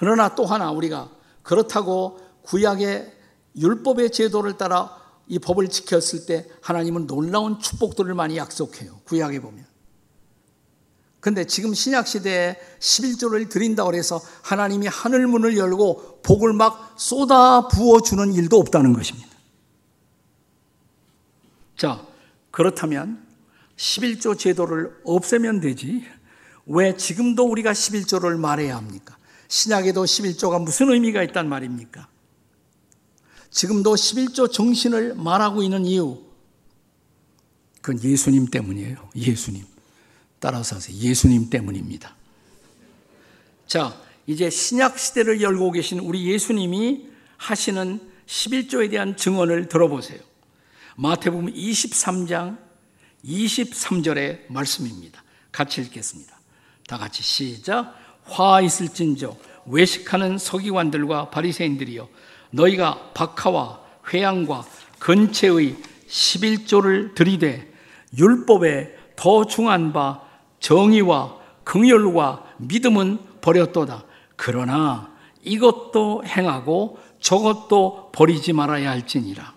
그러나 0.00 0.34
또 0.34 0.46
하나 0.46 0.70
우리가 0.70 1.10
그렇다고 1.42 2.18
구약의 2.44 3.12
율법의 3.54 4.12
제도를 4.12 4.56
따라 4.56 4.96
이 5.28 5.38
법을 5.38 5.68
지켰을 5.68 6.24
때 6.24 6.48
하나님은 6.62 7.06
놀라운 7.06 7.60
축복들을 7.60 8.14
많이 8.14 8.38
약속해요. 8.38 9.00
구약에 9.04 9.40
보면. 9.40 9.66
근데 11.20 11.44
지금 11.44 11.74
신약 11.74 12.06
시대에 12.06 12.56
11조를 12.78 13.50
드린다고 13.50 13.94
해서 13.94 14.22
하나님이 14.42 14.86
하늘 14.86 15.26
문을 15.26 15.58
열고 15.58 16.22
복을 16.22 16.54
막 16.54 16.94
쏟아 16.96 17.68
부어 17.68 18.00
주는 18.00 18.32
일도 18.32 18.58
없다는 18.58 18.94
것입니다. 18.94 19.28
자, 21.76 22.06
그렇다면 22.50 23.22
11조 23.76 24.38
제도를 24.38 24.98
없애면 25.04 25.60
되지. 25.60 26.06
왜 26.64 26.96
지금도 26.96 27.44
우리가 27.44 27.72
11조를 27.72 28.38
말해야 28.38 28.78
합니까? 28.78 29.19
신약에도 29.50 30.04
11조가 30.04 30.62
무슨 30.62 30.92
의미가 30.92 31.24
있단 31.24 31.48
말입니까? 31.48 32.06
지금도 33.50 33.94
11조 33.94 34.52
정신을 34.52 35.16
말하고 35.16 35.64
있는 35.64 35.84
이유. 35.84 36.22
그건 37.82 38.00
예수님 38.02 38.46
때문이에요. 38.46 39.10
예수님. 39.16 39.64
따라서 40.38 40.76
하세요. 40.76 40.96
예수님 40.96 41.50
때문입니다. 41.50 42.14
자, 43.66 44.00
이제 44.28 44.48
신약 44.48 44.96
시대를 44.96 45.42
열고 45.42 45.72
계신 45.72 45.98
우리 45.98 46.28
예수님이 46.30 47.08
하시는 47.36 48.00
11조에 48.26 48.88
대한 48.88 49.16
증언을 49.16 49.68
들어보세요. 49.68 50.20
마태복음 50.94 51.52
23장 51.52 52.56
23절의 53.24 54.42
말씀입니다. 54.48 55.24
같이 55.50 55.80
읽겠습니다. 55.80 56.38
다 56.86 56.98
같이 56.98 57.24
시작. 57.24 57.99
화 58.24 58.60
있을진저 58.60 59.36
외식하는 59.66 60.38
서기관들과 60.38 61.30
바리새인들이여 61.30 62.08
너희가 62.50 63.10
박하와 63.14 63.80
회양과 64.12 64.64
근체의 64.98 65.76
11조를 66.08 67.14
들이되 67.14 67.72
율법에 68.16 68.96
더 69.16 69.46
중한 69.46 69.92
바 69.92 70.22
정의와 70.58 71.38
긍휼과 71.64 72.54
믿음은 72.58 73.18
버렸도다. 73.40 74.04
그러나 74.36 75.10
이것도 75.42 76.24
행하고 76.24 76.98
저것도 77.20 78.10
버리지 78.12 78.52
말아야 78.52 78.90
할지니라. 78.90 79.54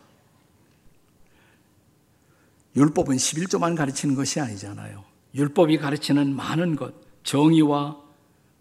율법은 2.76 3.18
11조만 3.18 3.76
가르치는 3.76 4.16
것이 4.16 4.40
아니잖아요. 4.40 5.04
율법이 5.36 5.78
가르치는 5.78 6.36
많은 6.36 6.76
것, 6.76 6.94
정의와 7.24 8.03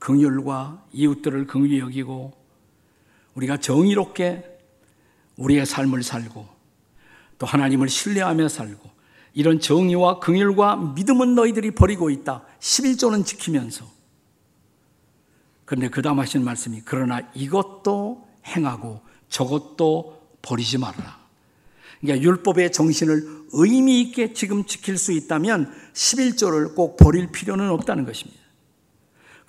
긍휼과 0.02 0.84
이웃들을 0.92 1.46
긍휼히 1.46 1.78
여기고 1.78 2.32
우리가 3.34 3.58
정의롭게 3.58 4.44
우리의 5.36 5.64
삶을 5.64 6.02
살고 6.02 6.44
또 7.38 7.46
하나님을 7.46 7.88
신뢰하며 7.88 8.48
살고 8.48 8.90
이런 9.32 9.60
정의와 9.60 10.18
긍휼과 10.18 10.94
믿음은 10.96 11.36
너희들이 11.36 11.70
버리고 11.70 12.10
있다. 12.10 12.44
11조는 12.58 13.24
지키면서. 13.24 13.86
그런데 15.64 15.88
그 15.88 16.02
다음 16.02 16.18
하시는 16.18 16.44
말씀이 16.44 16.82
그러나 16.84 17.20
이것도 17.34 18.26
행하고 18.44 19.02
저것도 19.28 20.20
버리지 20.42 20.78
말라. 20.78 21.20
그러니까 22.00 22.26
율법의 22.26 22.72
정신을 22.72 23.46
의미 23.52 24.00
있게 24.00 24.32
지금 24.32 24.64
지킬 24.64 24.98
수 24.98 25.12
있다면 25.12 25.72
11조를 25.94 26.74
꼭 26.74 26.96
버릴 26.96 27.28
필요는 27.28 27.70
없다는 27.70 28.04
것입니다. 28.04 28.41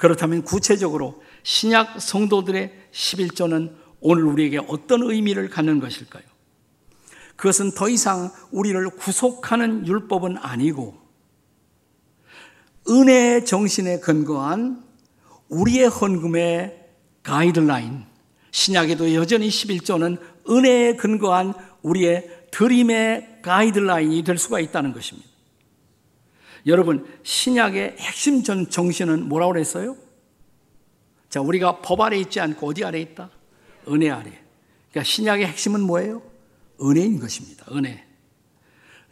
그렇다면 0.03 0.43
구체적으로 0.43 1.23
신약 1.43 2.01
성도들의 2.01 2.73
11조는 2.91 3.73
오늘 4.01 4.25
우리에게 4.25 4.59
어떤 4.67 5.01
의미를 5.03 5.49
갖는 5.49 5.79
것일까요? 5.79 6.23
그것은 7.37 7.71
더 7.71 7.87
이상 7.87 8.29
우리를 8.51 8.85
구속하는 8.97 9.87
율법은 9.87 10.35
아니고 10.39 10.97
은혜의 12.89 13.45
정신에 13.45 14.01
근거한 14.01 14.83
우리의 15.47 15.87
헌금의 15.87 16.85
가이드라인, 17.23 18.03
신약에도 18.51 19.13
여전히 19.13 19.47
11조는 19.47 20.19
은혜에 20.49 20.97
근거한 20.97 21.53
우리의 21.81 22.47
드림의 22.51 23.39
가이드라인이 23.41 24.21
될 24.25 24.37
수가 24.37 24.59
있다는 24.59 24.91
것입니다. 24.91 25.32
여러분, 26.65 27.05
신약의 27.23 27.97
핵심 27.99 28.43
정신은 28.43 29.27
뭐라고 29.27 29.53
그랬어요? 29.53 29.97
자, 31.29 31.41
우리가 31.41 31.81
법 31.81 32.01
아래 32.01 32.17
있지 32.17 32.39
않고 32.39 32.67
어디 32.67 32.83
아래 32.85 33.01
있다? 33.01 33.29
은혜 33.89 34.09
아래. 34.09 34.31
그러니까 34.91 35.03
신약의 35.03 35.47
핵심은 35.47 35.81
뭐예요? 35.81 36.21
은혜인 36.81 37.19
것입니다. 37.19 37.65
은혜. 37.71 38.05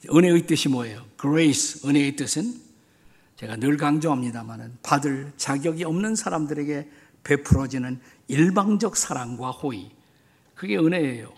은혜의 0.10 0.46
뜻이 0.46 0.70
뭐예요? 0.70 1.06
grace, 1.20 1.88
은혜의 1.88 2.16
뜻은 2.16 2.62
제가 3.36 3.56
늘 3.56 3.78
강조합니다만은 3.78 4.78
받을 4.84 5.32
자격이 5.38 5.84
없는 5.84 6.16
사람들에게 6.16 6.90
베풀어지는 7.24 8.00
일방적 8.28 8.96
사랑과 8.96 9.52
호의. 9.52 9.92
그게 10.54 10.78
은혜예요. 10.78 11.34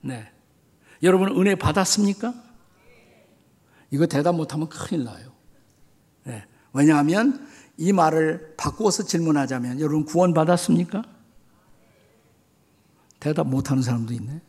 네. 0.00 0.28
여러분 1.02 1.28
은혜 1.40 1.54
받았습니까? 1.54 2.34
이거 3.94 4.06
대답 4.06 4.34
못하면 4.34 4.68
큰일 4.68 5.04
나요. 5.04 5.30
네. 6.24 6.44
왜냐하면 6.72 7.46
이 7.76 7.92
말을 7.92 8.54
바꾸어서 8.56 9.04
질문하자면 9.04 9.78
여러분 9.78 10.04
구원 10.04 10.34
받았습니까? 10.34 11.04
대답 13.20 13.46
못하는 13.46 13.84
사람도 13.84 14.12
있네. 14.12 14.40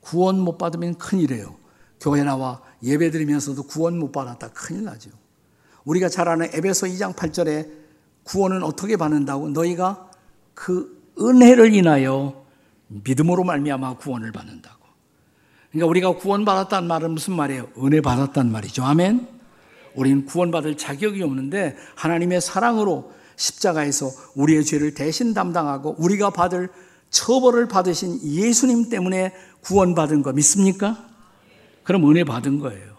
구원 0.00 0.40
못 0.40 0.56
받으면 0.56 0.94
큰일이에요. 0.94 1.56
교회 2.00 2.24
나와 2.24 2.62
예배 2.82 3.10
드리면서도 3.10 3.64
구원 3.64 3.98
못 3.98 4.12
받았다 4.12 4.48
큰일 4.48 4.84
나죠. 4.84 5.10
우리가 5.84 6.08
잘 6.08 6.26
아는 6.26 6.48
에베소 6.54 6.86
2장 6.86 7.14
8절에 7.14 7.70
구원은 8.22 8.62
어떻게 8.62 8.96
받는다고? 8.96 9.50
너희가 9.50 10.10
그 10.54 11.12
은혜를 11.20 11.74
인하여 11.74 12.46
믿음으로 12.86 13.44
말미암아 13.44 13.98
구원을 13.98 14.32
받는다고. 14.32 14.75
그러니까 15.70 15.86
우리가 15.88 16.14
구원받았다는 16.16 16.88
말은 16.88 17.10
무슨 17.12 17.34
말이에요? 17.34 17.68
은혜 17.82 18.00
받았다는 18.00 18.50
말이죠. 18.52 18.84
아멘. 18.84 19.26
우리는 19.94 20.24
구원받을 20.26 20.76
자격이 20.76 21.22
없는데 21.22 21.76
하나님의 21.94 22.40
사랑으로 22.40 23.12
십자가에서 23.36 24.10
우리의 24.34 24.64
죄를 24.64 24.94
대신 24.94 25.34
담당하고 25.34 25.96
우리가 25.98 26.30
받을 26.30 26.68
처벌을 27.10 27.68
받으신 27.68 28.20
예수님 28.22 28.88
때문에 28.88 29.32
구원받은 29.62 30.22
거 30.22 30.32
믿습니까? 30.32 31.06
그럼 31.82 32.08
은혜 32.10 32.24
받은 32.24 32.58
거예요. 32.58 32.96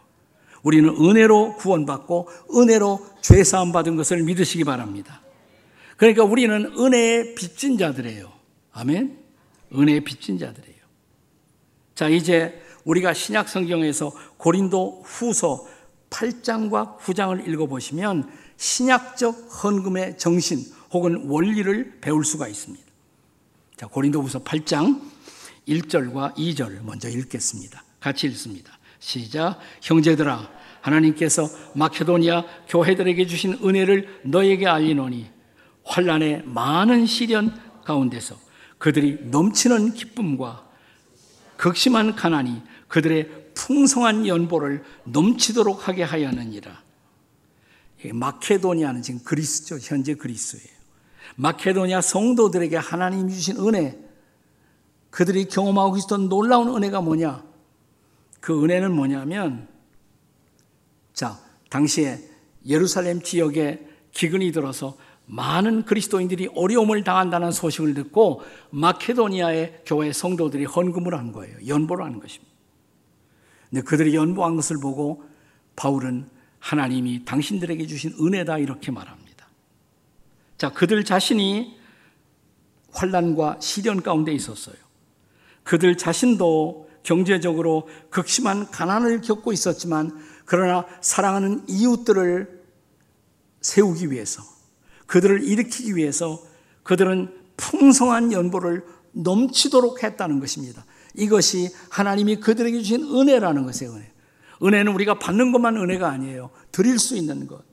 우리는 0.64 0.90
은혜로 0.90 1.56
구원받고 1.58 2.30
은혜로 2.56 3.06
죄 3.22 3.44
사함 3.44 3.72
받은 3.72 3.96
것을 3.96 4.24
믿으시기 4.24 4.64
바랍니다. 4.64 5.22
그러니까 5.98 6.24
우리는 6.24 6.74
은혜의 6.78 7.36
빚진 7.36 7.78
자들이에요. 7.78 8.32
아멘. 8.72 9.18
은혜의 9.74 10.04
빚진 10.04 10.38
자들이에요. 10.38 10.77
자, 11.98 12.08
이제 12.10 12.62
우리가 12.86 13.12
신약 13.12 13.50
성경에서 13.50 14.12
고린도 14.38 15.02
후서 15.04 15.66
8장과 16.12 17.00
9장을 17.00 17.48
읽어보시면 17.48 18.32
신약적 18.56 19.64
헌금의 19.64 20.20
정신 20.20 20.60
혹은 20.92 21.28
원리를 21.28 21.98
배울 22.00 22.24
수가 22.24 22.48
있습니다. 22.48 22.86
자, 23.78 23.88
고린도 23.88 24.22
후서 24.22 24.44
8장 24.44 25.02
1절과 25.68 26.36
2절 26.36 26.84
먼저 26.84 27.10
읽겠습니다. 27.10 27.84
같이 28.00 28.28
읽습니다. 28.28 28.78
시작. 29.00 29.58
형제들아, 29.82 30.52
하나님께서 30.82 31.50
마케도니아 31.74 32.46
교회들에게 32.70 33.26
주신 33.26 33.58
은혜를 33.64 34.22
너에게 34.24 34.68
알리노니 34.68 35.32
환란의 35.84 36.44
많은 36.46 37.08
시련 37.08 37.60
가운데서 37.86 38.38
그들이 38.78 39.18
넘치는 39.32 39.96
기쁨과 39.96 40.67
극심한 41.58 42.16
가난이 42.16 42.62
그들의 42.88 43.52
풍성한 43.54 44.28
연보를 44.28 44.84
넘치도록 45.06 45.88
하게 45.88 46.04
하였느니라. 46.04 46.84
마케도니아는 48.14 49.02
지금 49.02 49.24
그리스죠. 49.24 49.78
현재 49.82 50.14
그리스예요. 50.14 50.78
마케도니아 51.36 52.02
성도들에게 52.02 52.78
하나님이 52.78 53.34
주신 53.34 53.58
은혜, 53.58 54.00
그들이 55.10 55.46
경험하고 55.46 55.98
있었던 55.98 56.30
놀라운 56.30 56.76
은혜가 56.76 57.02
뭐냐? 57.02 57.44
그 58.40 58.64
은혜는 58.64 58.96
뭐냐면, 58.96 59.68
자, 61.14 61.40
당시에 61.70 62.20
예루살렘 62.66 63.22
지역에 63.22 63.88
기근이 64.12 64.52
들어서 64.52 64.98
많은 65.28 65.84
그리스도인들이 65.84 66.50
어려움을 66.56 67.04
당한다는 67.04 67.52
소식을 67.52 67.94
듣고 67.94 68.42
마케도니아의 68.72 69.84
교회 69.86 70.12
성도들이 70.12 70.66
헌금을 70.66 71.14
한 71.14 71.32
거예요. 71.34 71.56
연보를 71.68 72.06
한 72.06 72.20
것입니다. 72.20 72.54
근데 73.70 73.82
그들이 73.84 74.16
연보한 74.16 74.56
것을 74.56 74.78
보고 74.82 75.24
바울은 75.76 76.30
하나님이 76.60 77.26
당신들에게 77.26 77.86
주신 77.88 78.14
은혜다 78.20 78.58
이렇게 78.60 78.90
말합니다. 78.92 79.48
자, 80.58 80.72
그들 80.72 81.04
자신이 81.04 81.78
환란과 82.92 83.58
시련 83.60 84.02
가운데 84.02 84.32
있었어요. 84.32 84.76
그들 85.64 85.98
자신도 85.98 86.90
경제적으로 87.04 87.88
극심한 88.10 88.72
가난을 88.72 89.22
겪고 89.22 89.52
있었지만 89.52 90.18
그러나 90.46 90.86
사랑하는 91.02 91.66
이웃들을 91.68 92.64
세우기 93.62 94.12
위해서 94.12 94.42
그들을 95.08 95.44
일으키기 95.44 95.96
위해서 95.96 96.40
그들은 96.84 97.34
풍성한 97.58 98.32
연보를 98.32 98.86
넘치도록 99.14 100.04
했다는 100.04 100.40
것입니다. 100.40 100.86
이것이 101.16 101.70
하나님이 101.90 102.38
그들에게 102.38 102.78
주신 102.78 103.04
은혜라는 103.04 103.66
것이에요, 103.66 103.94
은혜. 103.94 104.12
은혜는 104.64 104.94
우리가 104.94 105.20
받는 105.20 105.52
것만 105.52 105.78
은혜가 105.78 106.10
아니에요. 106.10 106.52
드릴 106.72 107.00
수 107.00 107.16
있는 107.16 107.48
것. 107.48 107.64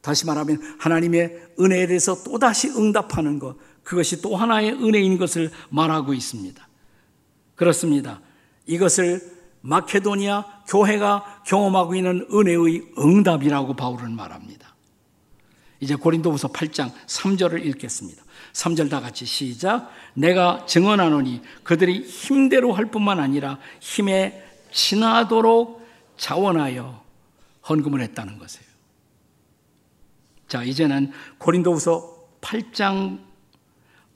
다시 0.00 0.26
말하면 0.26 0.60
하나님의 0.78 1.54
은혜에 1.58 1.86
대해서 1.86 2.22
또다시 2.22 2.68
응답하는 2.68 3.38
것. 3.38 3.56
그것이 3.82 4.22
또 4.22 4.36
하나의 4.36 4.72
은혜인 4.72 5.18
것을 5.18 5.50
말하고 5.70 6.14
있습니다. 6.14 6.68
그렇습니다. 7.54 8.20
이것을 8.66 9.20
마케도니아 9.62 10.64
교회가 10.68 11.42
경험하고 11.46 11.94
있는 11.94 12.26
은혜의 12.32 12.92
응답이라고 12.98 13.74
바울은 13.74 14.16
말합니다. 14.16 14.69
이제 15.80 15.94
고린도후서 15.94 16.48
8장 16.48 16.92
3절을 17.06 17.64
읽겠습니다. 17.66 18.22
3절 18.52 18.90
다 18.90 19.00
같이 19.00 19.24
시작. 19.24 19.90
내가 20.14 20.66
증언하노니 20.66 21.42
그들이 21.62 22.02
힘대로 22.02 22.72
할 22.72 22.86
뿐만 22.86 23.18
아니라 23.18 23.58
힘에 23.80 24.44
지나도록 24.70 25.86
자원하여 26.16 27.02
헌금을 27.68 28.00
했다는 28.02 28.38
것이에요. 28.38 28.70
자, 30.48 30.62
이제는 30.62 31.12
고린도후서 31.38 32.38
8장 32.40 33.20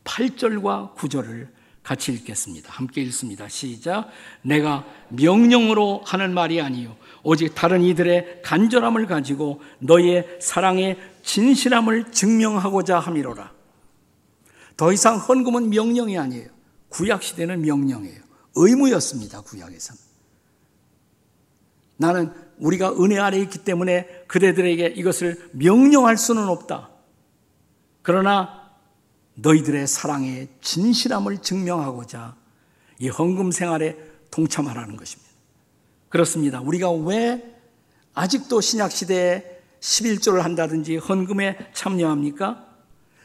8절과 0.05 0.95
9절을 0.97 1.49
같이 1.85 2.13
읽겠습니다. 2.13 2.73
함께 2.73 3.03
읽습니다. 3.03 3.47
시작. 3.47 4.09
내가 4.43 4.85
명령으로 5.11 6.03
하는 6.05 6.33
말이 6.33 6.61
아니요 6.61 6.97
오직 7.23 7.55
다른 7.55 7.83
이들의 7.83 8.41
간절함을 8.43 9.07
가지고 9.07 9.61
너희의 9.79 10.39
사랑의 10.41 10.99
진실함을 11.23 12.11
증명하고자 12.11 12.99
함이로라. 12.99 13.53
더 14.77 14.93
이상 14.93 15.19
헌금은 15.19 15.69
명령이 15.69 16.19
아니에요. 16.19 16.49
구약 16.89 17.23
시대는 17.23 17.61
명령이에요. 17.61 18.21
의무였습니다. 18.57 19.43
구약에서는. 19.43 20.01
나는 21.97 22.33
우리가 22.59 22.93
은혜 23.01 23.19
아래 23.19 23.39
있기 23.39 23.59
때문에 23.59 24.25
그대들에게 24.27 24.87
이것을 24.97 25.51
명령할 25.53 26.17
수는 26.17 26.49
없다. 26.49 26.91
그러나 28.03 28.64
너희들의 29.35 29.87
사랑의 29.87 30.49
진실함을 30.61 31.39
증명하고자 31.39 32.37
이 33.01 33.09
헌금 33.09 33.51
생활에 33.51 33.97
동참하라는 34.31 34.97
것입니다. 34.97 35.31
그렇습니다. 36.09 36.61
우리가 36.61 36.91
왜 36.93 37.43
아직도 38.15 38.61
신약 38.61 38.93
시대에 38.93 39.45
11조를 39.81 40.41
한다든지 40.41 40.97
헌금에 40.97 41.71
참여합니까? 41.73 42.65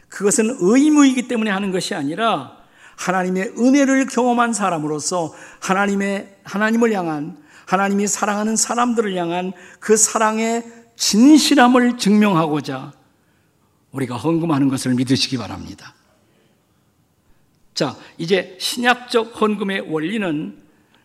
그것은 0.10 0.58
의무이기 0.60 1.28
때문에 1.28 1.52
하는 1.52 1.72
것이 1.72 1.94
아니라 1.94 2.58
하나님의 2.98 3.54
은혜를 3.58 4.08
경험한 4.08 4.54
사람으로서 4.54 5.34
하나님의 5.62 6.38
하나님을 6.44 6.92
향한 6.94 7.38
하나님이 7.66 8.08
사랑하는 8.08 8.56
사람들을 8.56 9.16
향한 9.16 9.54
그 9.80 9.96
사랑의 9.96 10.66
진실함을 10.98 11.98
증명하고자 11.98 12.92
우리가 13.92 14.18
헌금하는 14.18 14.68
것을 14.68 14.96
믿으시기 14.96 15.38
바랍니다. 15.38 15.94
자, 17.80 17.96
이제 18.18 18.58
신약적 18.60 19.40
헌금의 19.40 19.90
원리는 19.90 20.62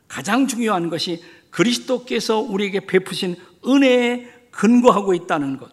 가장 0.09 0.49
중요한 0.49 0.91
것이 0.91 1.23
그리스도께서 1.51 2.41
우리에게 2.41 2.81
베푸신 2.81 3.37
은혜에 3.65 4.29
근거하고 4.51 5.15
있다는 5.15 5.57
것. 5.57 5.71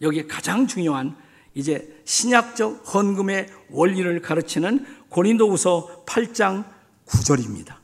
여기에 0.00 0.28
가장 0.28 0.68
중요한 0.68 1.16
이제 1.54 2.00
신약적 2.04 2.94
헌금의 2.94 3.48
원리를 3.70 4.22
가르치는 4.22 4.86
고린도후서 5.08 6.04
8장 6.06 6.66
9절입니다. 7.06 7.74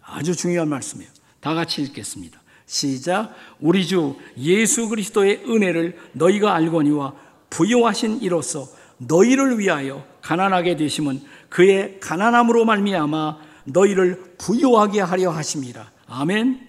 아주 0.00 0.34
중요한 0.34 0.70
말씀이에요. 0.70 1.10
다 1.40 1.52
같이 1.52 1.82
읽겠습니다. 1.82 2.40
시작. 2.64 3.34
우리 3.60 3.86
주 3.86 4.16
예수 4.38 4.88
그리스도의 4.88 5.42
은혜를 5.46 5.98
너희가 6.12 6.54
알거니와 6.54 7.14
부여하신 7.50 8.22
이로써 8.22 8.66
너희를 8.96 9.58
위하여 9.58 10.06
가난하게 10.22 10.76
되심은 10.76 11.35
그의 11.48 12.00
가난함으로 12.00 12.64
말미암아 12.64 13.38
너희를 13.64 14.36
부여하게 14.38 15.00
하려 15.00 15.30
하심이라. 15.30 15.90
아멘. 16.06 16.68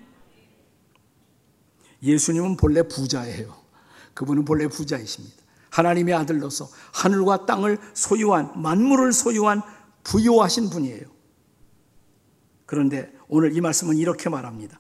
예수님은 2.04 2.58
본래 2.58 2.84
부자예요. 2.84 3.56
그분은 4.14 4.46
본래 4.46 4.68
부자이십니다. 4.68 5.36
하나님의 5.70 6.14
아들로서 6.16 6.70
하늘과 6.94 7.46
땅을 7.46 7.78
소유한 7.94 8.52
만물을 8.62 9.14
소유한 9.14 9.62
부여하신 10.04 10.70
분이에요. 10.70 11.06
그런데 12.66 13.14
오늘 13.28 13.56
이 13.56 13.62
말씀은 13.62 13.98
이렇게 13.98 14.30
말합니다. 14.30 14.80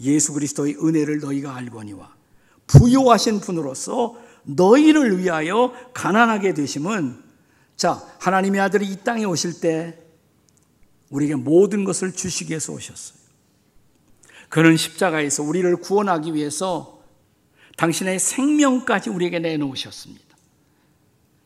예수 0.00 0.32
그리스도의 0.32 0.76
은혜를 0.76 1.20
너희가 1.20 1.54
알거니와 1.54 2.14
부여하신 2.66 3.40
분으로서 3.40 4.16
너희를 4.44 5.18
위하여 5.18 5.72
가난하게 5.94 6.54
되심은 6.54 7.22
자, 7.76 8.02
하나님의 8.20 8.60
아들이 8.60 8.86
이 8.86 8.96
땅에 8.96 9.24
오실 9.24 9.60
때 9.60 9.98
우리에게 11.10 11.34
모든 11.34 11.84
것을 11.84 12.12
주시기 12.12 12.50
위해서 12.50 12.72
오셨어요. 12.72 13.18
그는 14.48 14.76
십자가에서 14.76 15.42
우리를 15.42 15.76
구원하기 15.76 16.34
위해서 16.34 17.02
당신의 17.76 18.18
생명까지 18.18 19.10
우리에게 19.10 19.38
내놓으셨습니다. 19.38 20.24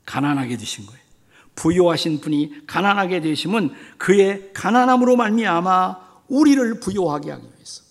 가난하게 0.06 0.56
되신 0.56 0.86
거예요. 0.86 1.00
부요하신 1.56 2.20
분이 2.20 2.66
가난하게 2.66 3.20
되심은 3.20 3.74
그의 3.98 4.52
가난함으로 4.54 5.16
말미암아 5.16 6.10
우리를 6.28 6.80
부요하게 6.80 7.32
하기 7.32 7.44
위해서 7.44 7.82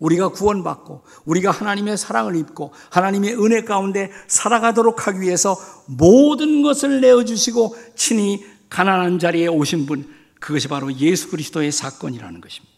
우리가 0.00 0.30
구원받고 0.30 1.04
우리가 1.24 1.50
하나님의 1.50 1.96
사랑을 1.96 2.34
입고 2.34 2.72
하나님의 2.90 3.36
은혜 3.36 3.62
가운데 3.62 4.10
살아가도록 4.26 5.06
하기 5.06 5.20
위해서 5.20 5.56
모든 5.86 6.62
것을 6.62 7.00
내어 7.00 7.24
주시고 7.24 7.76
친히 7.94 8.44
가난한 8.68 9.18
자리에 9.18 9.46
오신 9.46 9.86
분 9.86 10.08
그것이 10.40 10.68
바로 10.68 10.92
예수 10.96 11.30
그리스도의 11.30 11.70
사건이라는 11.70 12.40
것입니다. 12.40 12.70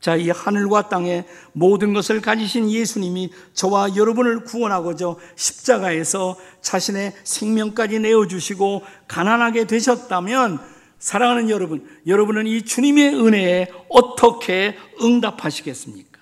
자, 0.00 0.14
이 0.14 0.28
하늘과 0.28 0.88
땅의 0.88 1.24
모든 1.52 1.92
것을 1.92 2.20
가지신 2.20 2.70
예수님이 2.70 3.32
저와 3.54 3.96
여러분을 3.96 4.44
구원하고자 4.44 5.14
십자가에서 5.34 6.36
자신의 6.60 7.14
생명까지 7.24 8.00
내어 8.00 8.26
주시고 8.26 8.82
가난하게 9.08 9.66
되셨다면 9.66 10.60
사랑하는 10.98 11.50
여러분, 11.50 11.86
여러분은 12.06 12.46
이 12.46 12.62
주님의 12.62 13.14
은혜에 13.14 13.68
어떻게 13.88 14.76
응답하시겠습니까? 15.00 16.20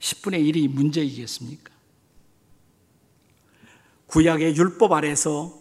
10분의 0.00 0.52
1이 0.52 0.68
문제이겠습니까? 0.68 1.72
구약의 4.06 4.56
율법 4.56 4.92
아래서 4.92 5.54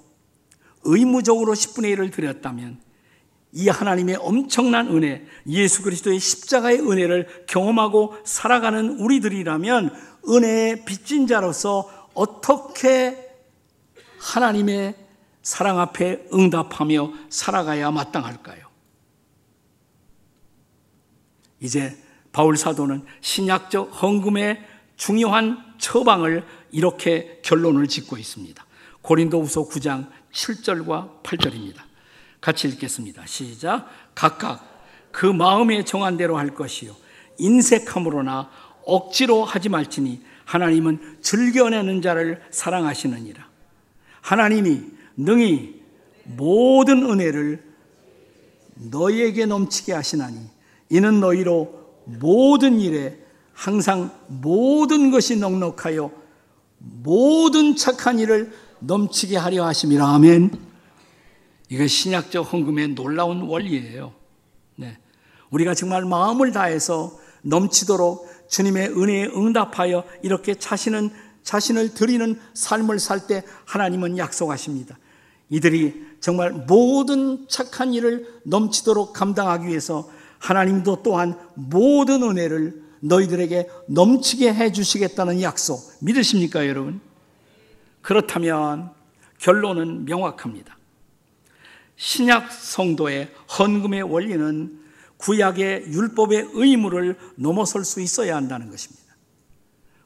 의무적으로 0.84 1.54
10분의 1.54 1.98
1을 1.98 2.13
드렸다면 2.13 2.82
이 3.52 3.70
하나님의 3.70 4.17
엄청난 4.20 4.88
은혜, 4.88 5.26
예수 5.48 5.82
그리스도의 5.82 6.20
십자가의 6.20 6.80
은혜를 6.80 7.46
경험하고 7.48 8.15
살아가는 8.24 9.00
우리들이라면 9.00 9.93
은혜의 10.30 10.86
빚진 10.86 11.28
자로서 11.28 12.10
어떻게 12.13 13.17
하나님의 14.20 14.96
사랑 15.47 15.79
앞에 15.79 16.27
응답하며 16.33 17.13
살아가야 17.29 17.89
마땅할까요? 17.89 18.67
이제 21.62 21.97
바울 22.33 22.57
사도는 22.57 23.05
신약적 23.21 24.03
헌금의 24.03 24.62
중요한 24.97 25.63
처방을 25.77 26.45
이렇게 26.71 27.39
결론을 27.45 27.88
짓고 27.88 28.17
있습니다. 28.17 28.65
고린도후서 29.01 29.69
9장 29.69 30.10
7절과 30.33 31.23
8절입니다. 31.23 31.77
같이 32.41 32.67
읽겠습니다. 32.67 33.25
시작. 33.25 33.89
각각 34.15 34.83
그 35.13 35.25
마음에 35.25 35.86
정한 35.86 36.17
대로 36.17 36.38
할 36.38 36.53
것이요. 36.53 36.93
인색함으로나 37.38 38.49
억지로 38.83 39.45
하지 39.45 39.69
말지니 39.69 40.21
하나님은 40.43 41.19
즐겨내는 41.21 42.01
자를 42.01 42.45
사랑하시느니라. 42.51 43.47
하나님이 44.19 44.96
능히 45.17 45.82
모든 46.23 47.03
은혜를 47.10 47.63
너희에게 48.75 49.45
넘치게 49.45 49.93
하시나니 49.93 50.39
이는 50.89 51.19
너희로 51.19 51.88
모든 52.06 52.80
일에 52.80 53.19
항상 53.53 54.12
모든 54.27 55.10
것이 55.12 55.36
넉넉하여 55.38 56.12
모든 56.77 57.75
착한 57.75 58.19
일을 58.19 58.53
넘치게 58.80 59.36
하려 59.36 59.65
하심이라. 59.65 60.08
아멘. 60.08 60.51
이거 61.69 61.88
신약적 61.88 62.53
헌금의 62.53 62.89
놀라운 62.89 63.41
원리예요. 63.41 64.13
네. 64.75 64.97
우리가 65.49 65.73
정말 65.73 66.06
마음을 66.06 66.51
다해서 66.51 67.17
넘치도록 67.41 68.30
주님의 68.47 68.89
은혜에 68.89 69.25
응답하여 69.36 70.03
이렇게 70.21 70.53
자신은 70.56 71.10
자신을 71.43 71.93
드리는 71.93 72.39
삶을 72.53 72.99
살 72.99 73.25
때 73.27 73.43
하나님은 73.65 74.17
약속하십니다. 74.17 74.97
이들이 75.49 76.05
정말 76.19 76.51
모든 76.51 77.47
착한 77.47 77.93
일을 77.93 78.27
넘치도록 78.43 79.13
감당하기 79.13 79.67
위해서 79.67 80.10
하나님도 80.39 81.03
또한 81.03 81.38
모든 81.55 82.23
은혜를 82.23 82.83
너희들에게 82.99 83.69
넘치게 83.88 84.53
해 84.53 84.71
주시겠다는 84.71 85.41
약속 85.41 85.79
믿으십니까, 86.01 86.67
여러분? 86.67 86.99
그렇다면 88.01 88.91
결론은 89.39 90.05
명확합니다. 90.05 90.77
신약 91.95 92.51
성도의 92.51 93.29
헌금의 93.57 94.03
원리는 94.03 94.79
구약의 95.17 95.88
율법의 95.88 96.49
의무를 96.53 97.17
넘어설 97.36 97.83
수 97.83 98.01
있어야 98.01 98.36
한다는 98.36 98.69
것입니다. 98.69 99.03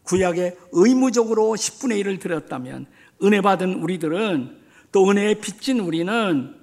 구약의 0.03 0.57
의무적으로 0.71 1.51
10분의 1.51 2.03
1을 2.03 2.19
드렸다면 2.19 2.87
은혜 3.23 3.41
받은 3.41 3.75
우리들은 3.75 4.60
또 4.91 5.09
은혜에 5.09 5.35
빚진 5.35 5.79
우리는 5.79 6.55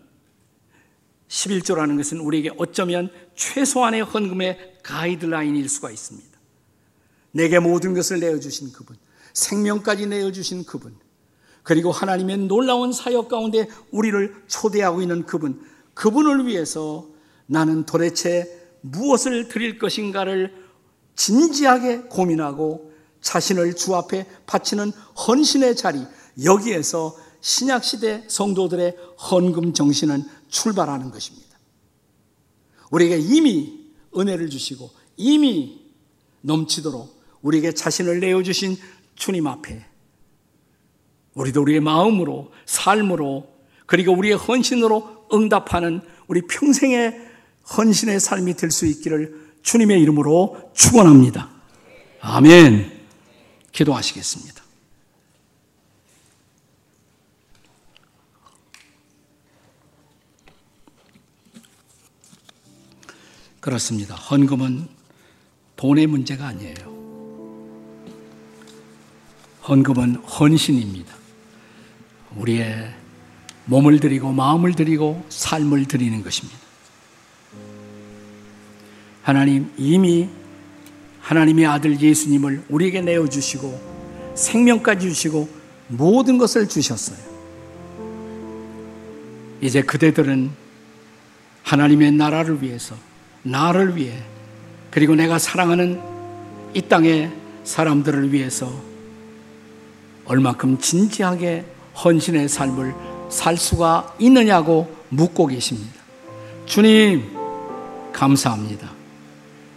11조라는 1.29 1.97
것은 1.97 2.21
우리에게 2.21 2.51
어쩌면 2.57 3.11
최소한의 3.35 4.03
헌금의 4.03 4.79
가이드라인일 4.83 5.69
수가 5.69 5.91
있습니다. 5.91 6.29
내게 7.33 7.59
모든 7.59 7.95
것을 7.95 8.21
내어주신 8.21 8.73
그분, 8.73 8.97
생명까지 9.35 10.07
내어주신 10.07 10.65
그분, 10.65 10.97
그리고 11.63 11.91
하나님의 11.93 12.39
놀라운 12.39 12.93
사역 12.93 13.29
가운데 13.29 13.69
우리를 13.91 14.45
초대하고 14.47 15.03
있는 15.03 15.27
그분, 15.27 15.61
그분을 15.95 16.47
위해서 16.47 17.07
나는 17.47 17.85
도대체 17.85 18.47
무엇을 18.81 19.49
드릴 19.49 19.79
것인가를 19.79 20.55
진지하게 21.15 22.03
고민하고 22.09 22.93
자신을 23.21 23.75
주 23.75 23.95
앞에 23.97 24.27
바치는 24.47 24.93
헌신의 24.93 25.77
자리, 25.77 26.01
여기에서 26.45 27.17
신약 27.41 27.85
시대 27.85 28.25
성도들의 28.29 28.97
헌금 29.31 29.73
정신은 29.73 30.25
출발하는 30.49 31.11
것입니다. 31.11 31.49
우리에게 32.91 33.19
이미 33.19 33.87
은혜를 34.17 34.51
주시고 34.51 34.91
이미 35.17 35.81
넘치도록 36.41 37.19
우리에게 37.43 37.73
자신을 37.73 38.21
내어 38.21 38.43
주신 38.43 38.77
주님 39.15 39.47
앞에 39.47 39.85
우리도 41.35 41.63
우리의 41.63 41.81
마음으로, 41.81 42.51
삶으로, 42.67 43.49
그리고 43.87 44.13
우리의 44.13 44.35
헌신으로 44.35 45.29
응답하는 45.33 46.01
우리 46.27 46.43
평생의 46.43 47.29
헌신의 47.77 48.19
삶이 48.19 48.55
될 48.55 48.71
수 48.71 48.87
있기를 48.87 49.49
주님의 49.63 50.01
이름으로 50.03 50.73
축원합니다. 50.75 51.51
아멘. 52.21 52.91
기도하시겠습니다. 53.73 54.68
그렇습니다. 63.69 64.15
헌금은 64.15 64.89
돈의 65.77 66.07
문제가 66.07 66.47
아니에요. 66.47 66.75
헌금은 69.69 70.15
헌신입니다. 70.15 71.15
우리의 72.37 72.95
몸을 73.67 74.01
드리고 74.01 74.33
마음을 74.33 74.73
드리고 74.73 75.23
삶을 75.29 75.85
드리는 75.85 76.23
것입니다. 76.23 76.59
하나님 79.23 79.71
이미 79.77 80.31
하나님의 81.21 81.67
아들 81.67 82.01
예수님을 82.01 82.65
우리에게 82.71 83.03
내어 83.03 83.29
주시고 83.29 84.33
생명까지 84.35 85.11
주시고 85.11 85.47
모든 85.89 86.39
것을 86.39 86.67
주셨어요. 86.71 87.19
이제 89.61 89.83
그대들은 89.83 90.53
하나님의 91.65 92.13
나라를 92.13 92.63
위해서, 92.63 92.97
나를 93.43 93.97
위해, 93.97 94.15
그리고 94.91 95.15
내가 95.15 95.39
사랑하는 95.39 96.01
이 96.75 96.83
땅의 96.83 97.33
사람들을 97.65 98.33
위해서 98.33 98.71
얼마큼 100.25 100.79
진지하게 100.79 101.65
헌신의 102.05 102.49
삶을 102.49 102.95
살 103.31 103.57
수가 103.57 104.15
있느냐고 104.19 104.95
묻고 105.09 105.47
계십니다. 105.47 105.95
주님, 106.67 107.25
감사합니다. 108.13 108.91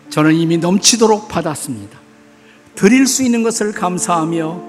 저는 0.09 0.35
이미 0.35 0.57
넘치도록 0.57 1.29
받았습니다. 1.29 1.99
드릴 2.75 3.07
수 3.07 3.23
있는 3.23 3.43
것을 3.43 3.71
감사하며 3.71 4.61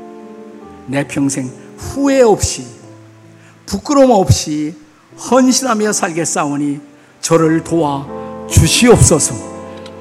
내 0.87 1.07
평생 1.07 1.51
후회 1.77 2.23
없이 2.23 2.67
부끄러움 3.67 4.11
없이 4.11 4.75
헌신하며 5.31 5.93
살겠사오니 5.93 6.81
저를 7.21 7.65
도와 7.65 8.22
주시옵소서. 8.49 9.35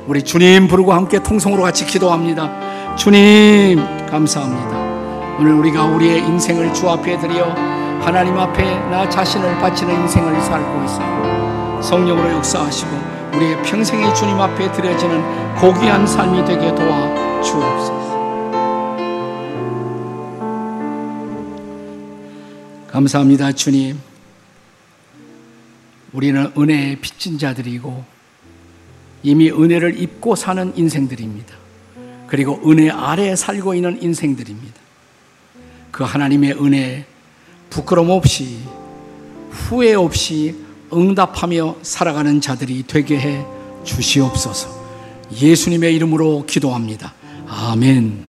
우리 0.07 0.23
주님 0.23 0.67
부르고 0.67 0.93
함께 0.93 1.21
통성으로 1.21 1.63
같이 1.63 1.85
기도합니다. 1.85 2.95
주님 2.95 3.79
감사합니다. 4.07 5.37
오늘 5.39 5.53
우리가 5.53 5.85
우리의 5.85 6.19
인생을 6.19 6.73
주 6.73 6.89
앞에 6.89 7.17
드려 7.19 7.49
하나님 8.01 8.37
앞에 8.37 8.63
나 8.89 9.07
자신을 9.09 9.59
바치는 9.59 9.93
인생을 10.01 10.41
살고 10.41 10.83
있어요. 10.85 11.81
성령으로 11.81 12.31
역사하시고 12.31 12.91
우리의 13.35 13.61
평생의 13.63 14.13
주님 14.15 14.39
앞에 14.39 14.71
드려지는 14.71 15.55
고귀한 15.55 16.05
삶이 16.05 16.45
되게 16.45 16.73
도와 16.75 17.41
주옵소서. 17.41 18.01
감사합니다, 22.87 23.53
주님. 23.53 23.99
우리는 26.11 26.51
은혜에 26.57 26.97
빚진 26.99 27.37
자들이고 27.39 28.03
이미 29.23 29.51
은혜를 29.51 30.01
입고 30.01 30.35
사는 30.35 30.73
인생들입니다. 30.75 31.55
그리고 32.27 32.59
은혜 32.65 32.89
아래에 32.89 33.35
살고 33.35 33.75
있는 33.75 34.01
인생들입니다. 34.01 34.75
그 35.91 36.03
하나님의 36.03 36.53
은혜에 36.53 37.05
부끄럼 37.69 38.09
없이 38.09 38.59
후회 39.49 39.93
없이 39.93 40.55
응답하며 40.93 41.77
살아가는 41.81 42.41
자들이 42.41 42.83
되게 42.87 43.19
해 43.19 43.45
주시옵소서. 43.83 44.81
예수님의 45.41 45.95
이름으로 45.95 46.45
기도합니다. 46.45 47.13
아멘. 47.47 48.30